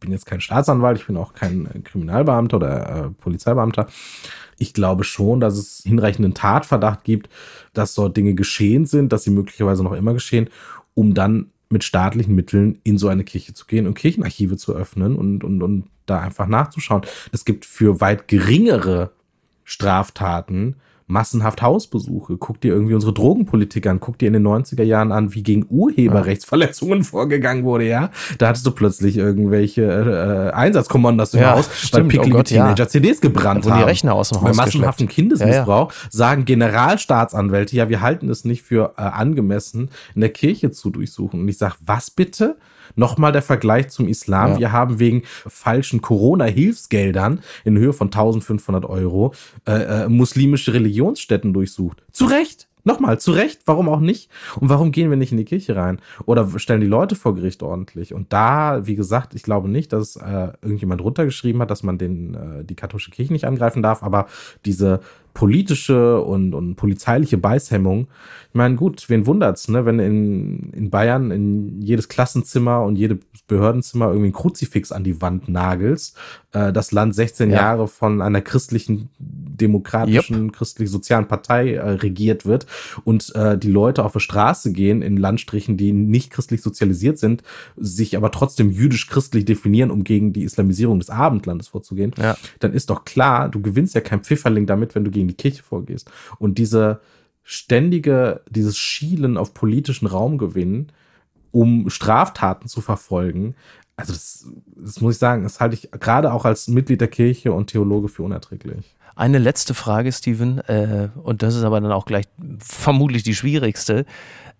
bin 0.00 0.12
jetzt 0.12 0.26
kein 0.26 0.40
Staatsanwalt, 0.40 0.98
ich 0.98 1.06
bin 1.06 1.16
auch 1.16 1.32
kein 1.32 1.82
Kriminalbeamter 1.84 2.56
oder 2.56 3.06
äh, 3.06 3.10
Polizeibeamter. 3.10 3.86
Ich 4.58 4.74
glaube 4.74 5.04
schon, 5.04 5.40
dass 5.40 5.56
es 5.56 5.82
hinreichenden 5.84 6.34
Tatverdacht 6.34 7.04
gibt, 7.04 7.28
dass 7.72 7.94
dort 7.94 8.16
Dinge 8.16 8.34
geschehen 8.34 8.86
sind, 8.86 9.12
dass 9.12 9.24
sie 9.24 9.30
möglicherweise 9.30 9.84
noch 9.84 9.92
immer 9.92 10.12
geschehen 10.12 10.50
um 10.98 11.14
dann 11.14 11.52
mit 11.68 11.84
staatlichen 11.84 12.34
Mitteln 12.34 12.80
in 12.82 12.98
so 12.98 13.06
eine 13.06 13.22
Kirche 13.22 13.54
zu 13.54 13.66
gehen 13.66 13.86
und 13.86 13.94
Kirchenarchive 13.94 14.56
zu 14.56 14.74
öffnen 14.74 15.14
und, 15.14 15.44
und, 15.44 15.62
und 15.62 15.84
da 16.06 16.20
einfach 16.20 16.48
nachzuschauen. 16.48 17.02
Es 17.30 17.44
gibt 17.44 17.64
für 17.64 18.00
weit 18.00 18.26
geringere 18.26 19.12
Straftaten 19.62 20.74
massenhaft 21.08 21.62
Hausbesuche. 21.62 22.36
Guck 22.36 22.60
dir 22.60 22.72
irgendwie 22.72 22.94
unsere 22.94 23.14
Drogenpolitik 23.14 23.86
an. 23.86 23.98
Guck 23.98 24.18
dir 24.18 24.26
in 24.26 24.34
den 24.34 24.46
90er 24.46 24.82
Jahren 24.82 25.10
an, 25.10 25.34
wie 25.34 25.42
gegen 25.42 25.66
Urheberrechtsverletzungen 25.68 27.02
vorgegangen 27.02 27.64
wurde, 27.64 27.88
ja. 27.88 28.10
Da 28.36 28.48
hattest 28.48 28.66
du 28.66 28.70
plötzlich 28.70 29.16
irgendwelche 29.16 29.82
äh, 29.82 30.54
Einsatzkommandos 30.54 31.34
im 31.34 31.40
ja, 31.40 31.56
Haus, 31.56 31.70
stimmt, 31.74 31.94
weil 31.94 32.10
pickelige 32.10 32.34
oh 32.34 32.38
Gott, 32.38 32.46
Teenager 32.46 32.84
ja. 32.84 32.88
CDs 32.88 33.20
gebrannt 33.20 33.66
haben. 33.66 33.78
die 33.78 33.84
Rechner 33.84 34.14
aus 34.14 34.28
dem 34.28 34.42
Haus 34.42 34.56
Bei 34.56 34.64
massenhaftem 34.64 35.08
Kindesmissbrauch 35.08 35.92
ja, 35.92 36.08
sagen 36.10 36.44
Generalstaatsanwälte, 36.44 37.74
ja, 37.74 37.88
wir 37.88 38.02
halten 38.02 38.28
es 38.28 38.44
nicht 38.44 38.62
für 38.62 38.92
äh, 38.98 39.02
angemessen, 39.02 39.90
in 40.14 40.20
der 40.20 40.30
Kirche 40.30 40.70
zu 40.70 40.90
durchsuchen. 40.90 41.40
Und 41.40 41.48
ich 41.48 41.56
sage, 41.56 41.76
was 41.84 42.10
bitte? 42.10 42.58
Nochmal 42.96 43.32
der 43.32 43.42
Vergleich 43.42 43.88
zum 43.88 44.08
Islam. 44.08 44.52
Ja. 44.52 44.58
Wir 44.58 44.72
haben 44.72 44.98
wegen 44.98 45.22
falschen 45.46 46.00
Corona-Hilfsgeldern 46.02 47.40
in 47.64 47.78
Höhe 47.78 47.92
von 47.92 48.08
1500 48.08 48.84
Euro 48.84 49.34
äh, 49.66 50.04
äh, 50.04 50.08
muslimische 50.08 50.72
Religionsstätten 50.74 51.52
durchsucht. 51.52 52.02
Zu 52.12 52.26
Recht. 52.26 52.68
Nochmal, 52.84 53.20
zu 53.20 53.32
Recht, 53.32 53.60
warum 53.66 53.86
auch 53.90 54.00
nicht? 54.00 54.30
Und 54.58 54.70
warum 54.70 54.92
gehen 54.92 55.10
wir 55.10 55.18
nicht 55.18 55.30
in 55.30 55.36
die 55.36 55.44
Kirche 55.44 55.76
rein? 55.76 56.00
Oder 56.24 56.48
stellen 56.58 56.80
die 56.80 56.86
Leute 56.86 57.16
vor 57.16 57.34
Gericht 57.34 57.62
ordentlich? 57.62 58.14
Und 58.14 58.32
da, 58.32 58.86
wie 58.86 58.94
gesagt, 58.94 59.34
ich 59.34 59.42
glaube 59.42 59.68
nicht, 59.68 59.92
dass 59.92 60.16
äh, 60.16 60.52
irgendjemand 60.62 61.02
runtergeschrieben 61.02 61.60
hat, 61.60 61.70
dass 61.70 61.82
man 61.82 61.98
den, 61.98 62.34
äh, 62.34 62.64
die 62.64 62.76
katholische 62.76 63.10
Kirche 63.10 63.34
nicht 63.34 63.44
angreifen 63.44 63.82
darf, 63.82 64.02
aber 64.02 64.26
diese 64.64 65.00
politische 65.34 66.20
und, 66.20 66.54
und 66.54 66.76
polizeiliche 66.76 67.38
Beißhemmung. 67.38 68.08
Ich 68.48 68.54
meine, 68.54 68.76
gut, 68.76 69.08
wen 69.08 69.26
wundert's, 69.26 69.68
ne? 69.68 69.84
wenn 69.84 69.98
in, 69.98 70.70
in 70.72 70.90
Bayern 70.90 71.30
in 71.30 71.80
jedes 71.82 72.08
Klassenzimmer 72.08 72.82
und 72.82 72.96
jede 72.96 73.18
Behördenzimmer 73.46 74.08
irgendwie 74.08 74.30
ein 74.30 74.32
Kruzifix 74.32 74.90
an 74.90 75.04
die 75.04 75.20
Wand 75.20 75.48
nagelst, 75.48 76.16
äh, 76.52 76.72
das 76.72 76.92
Land 76.92 77.14
16 77.14 77.50
ja. 77.50 77.56
Jahre 77.56 77.88
von 77.88 78.22
einer 78.22 78.40
christlichen, 78.40 79.10
demokratischen, 79.18 80.46
yep. 80.46 80.52
christlich-sozialen 80.54 81.28
Partei 81.28 81.74
äh, 81.74 81.90
regiert 81.90 82.46
wird 82.46 82.66
und 83.04 83.34
äh, 83.34 83.58
die 83.58 83.70
Leute 83.70 84.04
auf 84.04 84.14
die 84.14 84.20
Straße 84.20 84.72
gehen 84.72 85.02
in 85.02 85.16
Landstrichen, 85.16 85.76
die 85.76 85.92
nicht 85.92 86.30
christlich 86.30 86.62
sozialisiert 86.62 87.18
sind, 87.18 87.42
sich 87.76 88.16
aber 88.16 88.30
trotzdem 88.30 88.70
jüdisch-christlich 88.70 89.44
definieren, 89.44 89.90
um 89.90 90.04
gegen 90.04 90.32
die 90.32 90.44
Islamisierung 90.44 90.98
des 90.98 91.10
Abendlandes 91.10 91.68
vorzugehen, 91.68 92.12
ja. 92.16 92.36
dann 92.60 92.72
ist 92.72 92.90
doch 92.90 93.04
klar, 93.04 93.48
du 93.48 93.60
gewinnst 93.60 93.94
ja 93.94 94.00
kein 94.00 94.20
Pfifferling 94.20 94.66
damit, 94.66 94.94
wenn 94.94 95.04
du 95.04 95.10
gegen 95.10 95.27
die 95.28 95.34
Kirche 95.34 95.62
vorgehst. 95.62 96.10
Und 96.38 96.58
diese 96.58 97.00
ständige, 97.42 98.42
dieses 98.50 98.76
Schielen 98.76 99.36
auf 99.36 99.54
politischen 99.54 100.06
Raumgewinn, 100.06 100.88
um 101.50 101.88
Straftaten 101.88 102.68
zu 102.68 102.80
verfolgen, 102.80 103.54
also 103.96 104.12
das, 104.12 104.46
das 104.76 105.00
muss 105.00 105.14
ich 105.14 105.18
sagen, 105.18 105.42
das 105.42 105.58
halte 105.58 105.74
ich 105.74 105.90
gerade 105.90 106.32
auch 106.32 106.44
als 106.44 106.68
Mitglied 106.68 107.00
der 107.00 107.08
Kirche 107.08 107.52
und 107.52 107.66
Theologe 107.66 108.08
für 108.08 108.22
unerträglich. 108.22 108.94
Eine 109.16 109.38
letzte 109.38 109.74
Frage, 109.74 110.12
Steven, 110.12 110.58
äh, 110.58 111.08
und 111.24 111.42
das 111.42 111.56
ist 111.56 111.64
aber 111.64 111.80
dann 111.80 111.90
auch 111.90 112.06
gleich 112.06 112.26
vermutlich 112.60 113.24
die 113.24 113.34
schwierigste. 113.34 114.06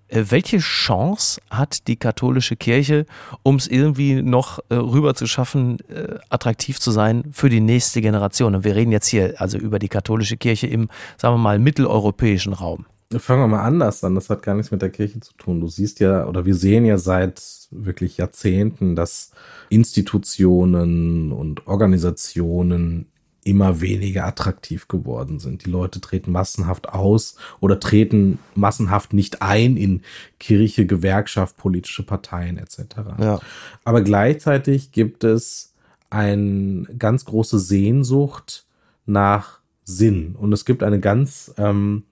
Äh, 0.09 0.25
welche 0.29 0.59
Chance 0.59 1.41
hat 1.51 1.87
die 1.87 1.97
katholische 1.97 2.57
Kirche, 2.57 3.07
um 3.43 3.57
es 3.57 3.67
irgendwie 3.67 4.23
noch 4.23 4.59
äh, 4.69 4.75
rüber 4.75 5.15
zu 5.15 5.27
schaffen, 5.27 5.79
äh, 5.89 6.19
attraktiv 6.31 6.81
zu 6.81 6.91
sein 6.91 7.25
für 7.33 7.49
die 7.49 7.61
nächste 7.61 8.01
Generation? 8.01 8.55
Und 8.55 8.65
wir 8.65 8.75
reden 8.75 8.93
jetzt 8.93 9.07
hier 9.07 9.35
also 9.39 9.59
über 9.59 9.79
die 9.79 9.89
katholische 9.89 10.37
Kirche 10.37 10.67
im, 10.67 10.89
sagen 11.17 11.35
wir 11.35 11.39
mal, 11.39 11.59
mitteleuropäischen 11.59 12.53
Raum. 12.53 12.87
Fangen 13.17 13.43
wir 13.43 13.49
mal 13.49 13.63
anders 13.63 14.05
an. 14.05 14.15
Das 14.15 14.29
hat 14.29 14.43
gar 14.43 14.55
nichts 14.55 14.71
mit 14.71 14.83
der 14.83 14.91
Kirche 14.91 15.21
zu 15.21 15.33
tun. 15.35 15.61
Du 15.61 15.69
siehst 15.69 15.99
ja, 16.01 16.27
oder 16.27 16.45
wir 16.45 16.55
sehen 16.55 16.85
ja 16.85 16.99
seit 16.99 17.43
wirklich 17.71 18.19
Jahrzehnten, 18.19 18.97
dass 18.97 19.31
Institutionen 19.71 21.33
und 21.33 21.67
Organisationen 21.67 23.07
immer 23.49 23.81
weniger 23.81 24.27
attraktiv 24.27 24.89
geworden 24.89 25.39
sind. 25.39 25.65
Die 25.65 25.71
Leute 25.71 26.01
treten 26.01 26.31
massenhaft 26.33 26.91
aus 26.91 27.37
oder 27.61 27.81
treten 27.81 28.39
massenhaft 28.55 29.13
nicht 29.13 29.43
ein 29.43 29.77
in 29.77 30.03
Kirche, 30.39 30.87
Gewerkschaft, 30.87 31.57
politische 31.57 32.05
Parteien 32.05 32.59
etc. 32.59 32.81
Ja. 33.19 33.41
Aber 33.85 34.03
gleichzeitig 34.03 34.93
gibt 34.93 35.25
es 35.25 35.75
eine 36.11 36.85
ganz 36.99 37.25
große 37.25 37.59
Sehnsucht 37.59 38.67
nach 39.07 39.61
Sinn 39.85 40.37
und 40.37 40.53
es 40.53 40.65
gibt 40.65 40.83
eine 40.83 41.01
ganz 41.01 41.53
ähm, 41.57 42.05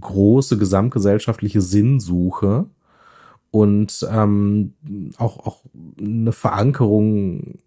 große 0.00 0.58
gesamtgesellschaftliche 0.58 1.60
Sinnsuche 1.60 2.66
und 3.50 4.06
ähm, 4.12 4.74
auch, 5.16 5.46
auch 5.46 5.60
eine 5.98 6.32
Verankerung 6.32 7.58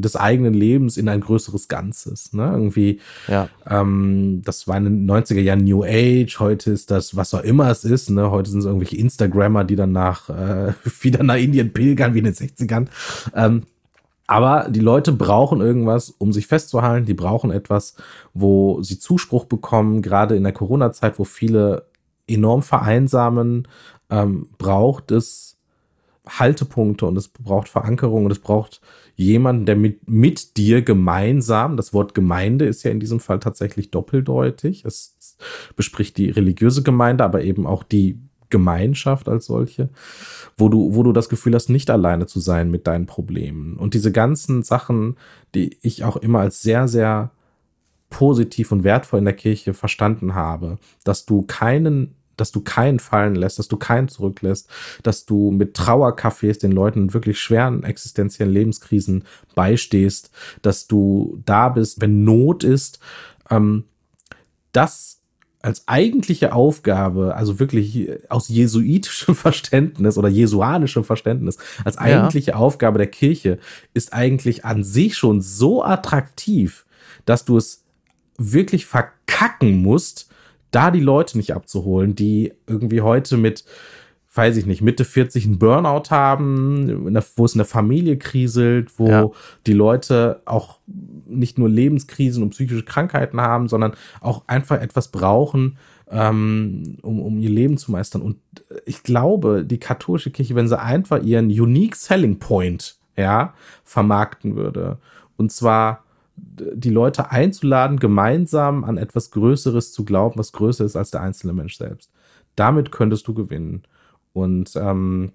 des 0.00 0.16
eigenen 0.16 0.54
Lebens 0.54 0.96
in 0.96 1.08
ein 1.08 1.20
größeres 1.20 1.68
Ganzes. 1.68 2.32
Ne? 2.32 2.44
Irgendwie, 2.44 3.00
ja. 3.28 3.48
ähm, 3.68 4.42
das 4.44 4.66
war 4.66 4.76
in 4.76 4.84
den 4.84 5.10
90er 5.10 5.40
Jahren 5.40 5.64
New 5.64 5.84
Age, 5.84 6.38
heute 6.40 6.72
ist 6.72 6.90
das, 6.90 7.16
was 7.16 7.34
auch 7.34 7.42
immer 7.42 7.70
es 7.70 7.84
ist. 7.84 8.10
Ne? 8.10 8.30
Heute 8.30 8.50
sind 8.50 8.60
es 8.60 8.66
irgendwelche 8.66 8.96
Instagrammer, 8.96 9.64
die 9.64 9.76
dann 9.76 9.92
nach, 9.92 10.28
äh, 10.28 10.72
wieder 11.00 11.22
nach 11.22 11.36
Indien 11.36 11.72
pilgern, 11.72 12.14
wie 12.14 12.18
in 12.18 12.24
den 12.24 12.34
60ern. 12.34 12.86
Ähm, 13.34 13.62
aber 14.26 14.68
die 14.70 14.80
Leute 14.80 15.12
brauchen 15.12 15.60
irgendwas, 15.60 16.10
um 16.10 16.32
sich 16.32 16.46
festzuhalten. 16.46 17.06
Die 17.06 17.14
brauchen 17.14 17.50
etwas, 17.50 17.94
wo 18.32 18.82
sie 18.82 18.98
Zuspruch 18.98 19.44
bekommen, 19.44 20.00
gerade 20.00 20.34
in 20.34 20.44
der 20.44 20.52
Corona-Zeit, 20.52 21.18
wo 21.18 21.24
viele 21.24 21.86
enorm 22.26 22.62
vereinsamen, 22.62 23.68
ähm, 24.08 24.48
braucht 24.56 25.10
es 25.10 25.58
Haltepunkte 26.26 27.06
und 27.06 27.18
es 27.18 27.28
braucht 27.28 27.68
Verankerung 27.68 28.24
und 28.24 28.30
es 28.30 28.38
braucht 28.38 28.80
jemanden, 29.16 29.66
der 29.66 29.76
mit, 29.76 30.08
mit 30.08 30.56
dir 30.56 30.82
gemeinsam, 30.82 31.76
das 31.76 31.92
Wort 31.92 32.14
Gemeinde 32.14 32.66
ist 32.66 32.82
ja 32.82 32.90
in 32.90 33.00
diesem 33.00 33.20
Fall 33.20 33.38
tatsächlich 33.38 33.90
doppeldeutig. 33.90 34.84
Es 34.84 35.36
bespricht 35.76 36.16
die 36.18 36.30
religiöse 36.30 36.82
Gemeinde, 36.82 37.24
aber 37.24 37.42
eben 37.42 37.66
auch 37.66 37.82
die 37.82 38.18
Gemeinschaft 38.50 39.28
als 39.28 39.46
solche, 39.46 39.88
wo 40.56 40.68
du, 40.68 40.94
wo 40.94 41.02
du 41.02 41.12
das 41.12 41.28
Gefühl 41.28 41.54
hast, 41.54 41.70
nicht 41.70 41.90
alleine 41.90 42.26
zu 42.26 42.40
sein 42.40 42.70
mit 42.70 42.86
deinen 42.86 43.06
Problemen. 43.06 43.76
Und 43.76 43.94
diese 43.94 44.12
ganzen 44.12 44.62
Sachen, 44.62 45.16
die 45.54 45.76
ich 45.82 46.04
auch 46.04 46.16
immer 46.16 46.40
als 46.40 46.62
sehr, 46.62 46.86
sehr 46.86 47.32
positiv 48.10 48.70
und 48.70 48.84
wertvoll 48.84 49.18
in 49.18 49.24
der 49.24 49.34
Kirche 49.34 49.74
verstanden 49.74 50.34
habe, 50.34 50.78
dass 51.02 51.26
du 51.26 51.42
keinen 51.42 52.14
dass 52.36 52.52
du 52.52 52.60
keinen 52.60 52.98
fallen 52.98 53.34
lässt, 53.34 53.58
dass 53.58 53.68
du 53.68 53.76
keinen 53.76 54.08
zurücklässt, 54.08 54.68
dass 55.02 55.26
du 55.26 55.50
mit 55.50 55.76
Trauercafés 55.76 56.60
den 56.60 56.72
Leuten 56.72 57.00
in 57.00 57.14
wirklich 57.14 57.40
schweren 57.40 57.84
existenziellen 57.84 58.52
Lebenskrisen 58.52 59.24
beistehst, 59.54 60.30
dass 60.62 60.86
du 60.86 61.40
da 61.44 61.68
bist, 61.68 62.00
wenn 62.00 62.24
Not 62.24 62.64
ist. 62.64 62.98
Ähm, 63.50 63.84
das 64.72 65.20
als 65.64 65.88
eigentliche 65.88 66.52
Aufgabe, 66.52 67.34
also 67.36 67.58
wirklich 67.58 68.10
aus 68.28 68.48
jesuitischem 68.48 69.34
Verständnis 69.34 70.18
oder 70.18 70.28
jesuanischem 70.28 71.04
Verständnis, 71.04 71.56
als 71.84 71.96
eigentliche 71.96 72.50
ja. 72.50 72.56
Aufgabe 72.58 72.98
der 72.98 73.06
Kirche 73.06 73.58
ist 73.94 74.12
eigentlich 74.12 74.66
an 74.66 74.84
sich 74.84 75.16
schon 75.16 75.40
so 75.40 75.82
attraktiv, 75.82 76.84
dass 77.24 77.46
du 77.46 77.56
es 77.56 77.82
wirklich 78.36 78.84
verkacken 78.84 79.80
musst, 79.80 80.28
da 80.74 80.90
die 80.90 81.00
Leute 81.00 81.36
nicht 81.36 81.54
abzuholen, 81.54 82.14
die 82.14 82.52
irgendwie 82.66 83.00
heute 83.00 83.36
mit, 83.36 83.64
weiß 84.34 84.56
ich 84.56 84.66
nicht, 84.66 84.82
Mitte 84.82 85.04
40 85.04 85.46
einen 85.46 85.58
Burnout 85.58 86.10
haben, 86.10 87.14
wo 87.36 87.44
es 87.44 87.54
in 87.54 87.58
der 87.58 87.66
Familie 87.66 88.18
kriselt, 88.18 88.98
wo 88.98 89.08
ja. 89.08 89.30
die 89.66 89.72
Leute 89.72 90.42
auch 90.44 90.78
nicht 91.26 91.58
nur 91.58 91.68
Lebenskrisen 91.68 92.42
und 92.42 92.50
psychische 92.50 92.84
Krankheiten 92.84 93.40
haben, 93.40 93.68
sondern 93.68 93.94
auch 94.20 94.42
einfach 94.46 94.80
etwas 94.80 95.08
brauchen, 95.08 95.78
ähm, 96.10 96.96
um, 97.02 97.20
um 97.20 97.38
ihr 97.38 97.50
Leben 97.50 97.76
zu 97.76 97.92
meistern. 97.92 98.22
Und 98.22 98.36
ich 98.84 99.02
glaube, 99.02 99.64
die 99.64 99.78
katholische 99.78 100.30
Kirche, 100.30 100.54
wenn 100.54 100.68
sie 100.68 100.78
einfach 100.78 101.22
ihren 101.22 101.46
Unique 101.46 101.96
Selling 101.96 102.38
Point 102.38 102.96
ja, 103.16 103.54
vermarkten 103.84 104.56
würde, 104.56 104.98
und 105.36 105.52
zwar 105.52 106.03
die 106.36 106.90
Leute 106.90 107.30
einzuladen, 107.30 107.98
gemeinsam 107.98 108.84
an 108.84 108.98
etwas 108.98 109.30
Größeres 109.30 109.92
zu 109.92 110.04
glauben, 110.04 110.38
was 110.38 110.52
größer 110.52 110.84
ist 110.84 110.96
als 110.96 111.10
der 111.10 111.20
einzelne 111.20 111.52
Mensch 111.52 111.76
selbst. 111.76 112.10
Damit 112.56 112.92
könntest 112.92 113.26
du 113.28 113.34
gewinnen. 113.34 113.82
Und 114.32 114.72
ähm, 114.76 115.32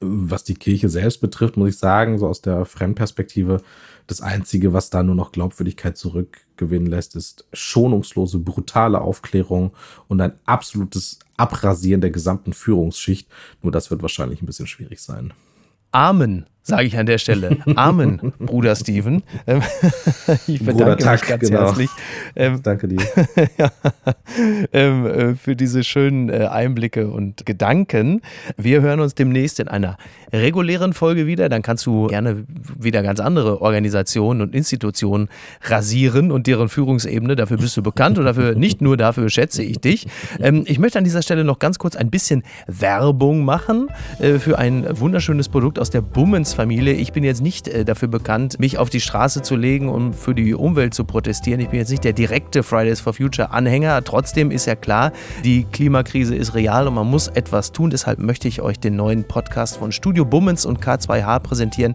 was 0.00 0.44
die 0.44 0.54
Kirche 0.54 0.88
selbst 0.88 1.20
betrifft, 1.20 1.56
muss 1.56 1.70
ich 1.70 1.78
sagen, 1.78 2.18
so 2.18 2.26
aus 2.26 2.40
der 2.40 2.64
Fremdperspektive, 2.64 3.62
das 4.06 4.20
Einzige, 4.20 4.72
was 4.72 4.90
da 4.90 5.02
nur 5.02 5.14
noch 5.14 5.32
Glaubwürdigkeit 5.32 5.96
zurückgewinnen 5.96 6.88
lässt, 6.88 7.14
ist 7.14 7.46
schonungslose, 7.52 8.38
brutale 8.38 9.00
Aufklärung 9.00 9.72
und 10.08 10.20
ein 10.20 10.32
absolutes 10.44 11.20
Abrasieren 11.36 12.00
der 12.00 12.10
gesamten 12.10 12.52
Führungsschicht. 12.52 13.28
Nur 13.62 13.72
das 13.72 13.90
wird 13.90 14.02
wahrscheinlich 14.02 14.42
ein 14.42 14.46
bisschen 14.46 14.66
schwierig 14.66 15.00
sein. 15.00 15.32
Amen 15.92 16.46
sage 16.62 16.86
ich 16.86 16.96
an 16.96 17.06
der 17.06 17.18
Stelle. 17.18 17.58
Amen, 17.76 18.32
Bruder 18.38 18.76
Steven. 18.76 19.22
Ähm, 19.46 19.62
ich 20.46 20.60
bedanke 20.60 20.96
Bruder 20.96 21.12
mich 21.12 21.22
ganz 21.22 21.48
genau. 21.48 21.60
herzlich. 21.60 21.90
Ähm, 22.36 22.60
Danke 22.62 22.88
dir. 22.88 23.00
ja, 23.58 23.70
ähm, 24.72 25.06
äh, 25.06 25.34
für 25.34 25.56
diese 25.56 25.82
schönen 25.82 26.28
äh, 26.28 26.46
Einblicke 26.46 27.10
und 27.10 27.44
Gedanken. 27.44 28.22
Wir 28.56 28.80
hören 28.80 29.00
uns 29.00 29.14
demnächst 29.14 29.58
in 29.58 29.68
einer 29.68 29.96
regulären 30.32 30.92
Folge 30.92 31.26
wieder. 31.26 31.48
Dann 31.48 31.62
kannst 31.62 31.84
du 31.86 32.06
gerne 32.06 32.44
wieder 32.78 33.02
ganz 33.02 33.18
andere 33.18 33.60
Organisationen 33.60 34.40
und 34.40 34.54
Institutionen 34.54 35.28
rasieren 35.62 36.30
und 36.30 36.46
deren 36.46 36.68
Führungsebene. 36.68 37.34
Dafür 37.34 37.56
bist 37.56 37.76
du 37.76 37.82
bekannt 37.82 38.18
und 38.18 38.24
dafür 38.24 38.54
nicht 38.54 38.80
nur 38.80 38.96
dafür 38.96 39.28
schätze 39.30 39.64
ich 39.64 39.78
dich. 39.80 40.06
Ähm, 40.40 40.62
ich 40.66 40.78
möchte 40.78 40.98
an 40.98 41.04
dieser 41.04 41.22
Stelle 41.22 41.42
noch 41.42 41.58
ganz 41.58 41.78
kurz 41.78 41.96
ein 41.96 42.10
bisschen 42.10 42.44
Werbung 42.68 43.44
machen 43.44 43.88
äh, 44.20 44.38
für 44.38 44.58
ein 44.58 44.86
wunderschönes 44.98 45.48
Produkt 45.48 45.80
aus 45.80 45.90
der 45.90 46.02
Bummens 46.02 46.51
Familie. 46.54 46.94
Ich 46.94 47.12
bin 47.12 47.24
jetzt 47.24 47.40
nicht 47.40 47.68
äh, 47.68 47.84
dafür 47.84 48.08
bekannt, 48.08 48.58
mich 48.58 48.78
auf 48.78 48.90
die 48.90 49.00
Straße 49.00 49.42
zu 49.42 49.56
legen 49.56 49.88
und 49.88 50.14
für 50.14 50.34
die 50.34 50.54
Umwelt 50.54 50.94
zu 50.94 51.04
protestieren. 51.04 51.60
Ich 51.60 51.68
bin 51.68 51.78
jetzt 51.78 51.90
nicht 51.90 52.04
der 52.04 52.12
direkte 52.12 52.62
Fridays 52.62 53.00
for 53.00 53.12
Future 53.12 53.50
Anhänger. 53.50 54.02
Trotzdem 54.04 54.50
ist 54.50 54.66
ja 54.66 54.74
klar, 54.74 55.12
die 55.44 55.64
Klimakrise 55.64 56.34
ist 56.34 56.54
real 56.54 56.88
und 56.88 56.94
man 56.94 57.08
muss 57.08 57.28
etwas 57.28 57.72
tun. 57.72 57.90
Deshalb 57.90 58.18
möchte 58.18 58.48
ich 58.48 58.62
euch 58.62 58.78
den 58.78 58.96
neuen 58.96 59.24
Podcast 59.24 59.76
von 59.76 59.92
Studio 59.92 60.24
Bummens 60.24 60.66
und 60.66 60.84
K2H 60.84 61.40
präsentieren. 61.40 61.94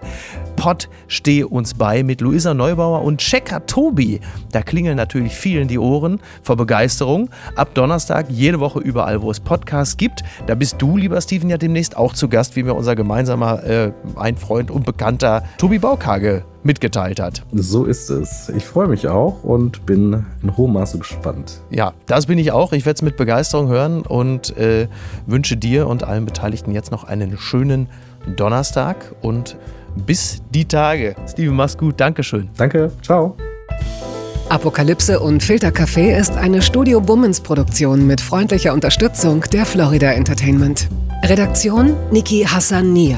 Pott 0.56 0.90
steh 1.08 1.44
uns 1.44 1.74
bei 1.74 2.04
mit 2.04 2.22
Luisa 2.22 2.54
Neubauer 2.54 3.04
und 3.04 3.20
Checker 3.20 3.66
Tobi. 3.66 4.20
Da 4.52 4.62
klingeln 4.62 4.98
natürlich 4.98 5.34
vielen 5.36 5.68
die 5.68 5.80
Ohren 5.80 6.20
vor 6.42 6.58
Begeisterung. 6.58 7.30
Ab 7.56 7.74
Donnerstag 7.74 8.28
jede 8.30 8.60
Woche 8.60 8.80
überall, 8.80 9.22
wo 9.22 9.32
es 9.32 9.40
Podcasts 9.40 9.98
gibt. 9.98 10.24
Da 10.48 10.56
bist 10.56 10.82
du, 10.82 10.98
lieber 10.98 11.20
Steven, 11.22 11.50
ja 11.50 11.58
demnächst 11.58 11.96
auch 11.96 12.14
zu 12.14 12.28
Gast, 12.28 12.56
wie 12.56 12.64
mir 12.64 12.74
unser 12.74 12.96
gemeinsamer 12.96 13.64
äh, 13.64 13.92
ein 14.16 14.36
Freund 14.48 14.72
und 14.72 14.86
Bekannter 14.86 15.44
Tobi 15.58 15.78
Baukage 15.78 16.44
mitgeteilt 16.64 17.20
hat. 17.20 17.44
So 17.52 17.86
ist 17.86 18.10
es. 18.10 18.50
Ich 18.56 18.66
freue 18.66 18.88
mich 18.88 19.08
auch 19.08 19.44
und 19.44 19.86
bin 19.86 20.26
in 20.42 20.58
hohem 20.58 20.74
Maße 20.74 21.00
gespannt. 21.00 21.62
Ja, 21.70 21.94
das 22.06 22.28
bin 22.28 22.38
ich 22.38 22.52
auch. 22.52 22.72
Ich 22.72 22.86
werde 22.86 22.96
es 22.96 23.02
mit 23.02 23.18
Begeisterung 23.18 23.68
hören 23.68 24.04
und 24.04 24.56
äh, 24.58 24.88
wünsche 25.26 25.58
dir 25.58 25.88
und 25.88 26.04
allen 26.04 26.26
Beteiligten 26.26 26.72
jetzt 26.72 26.92
noch 26.92 27.04
einen 27.04 27.38
schönen 27.38 27.88
Donnerstag 28.36 29.14
und 29.22 29.58
bis 30.06 30.42
die 30.54 30.66
Tage. 30.66 31.16
Steven, 31.28 31.56
mach's 31.56 31.78
gut. 31.78 32.00
Dankeschön. 32.00 32.50
Danke. 32.58 32.92
Ciao. 33.02 33.36
Apokalypse 34.50 35.20
und 35.20 35.44
Filtercafé 35.44 36.18
ist 36.18 36.38
eine 36.38 36.62
Studio 36.62 37.02
Bummens 37.02 37.42
Produktion 37.42 38.08
mit 38.08 38.22
freundlicher 38.22 38.74
Unterstützung 38.74 39.42
der 39.52 39.66
Florida 39.66 40.12
Entertainment. 40.12 40.88
Redaktion 41.24 41.96
Niki 42.12 42.44
Hassania. 42.44 43.18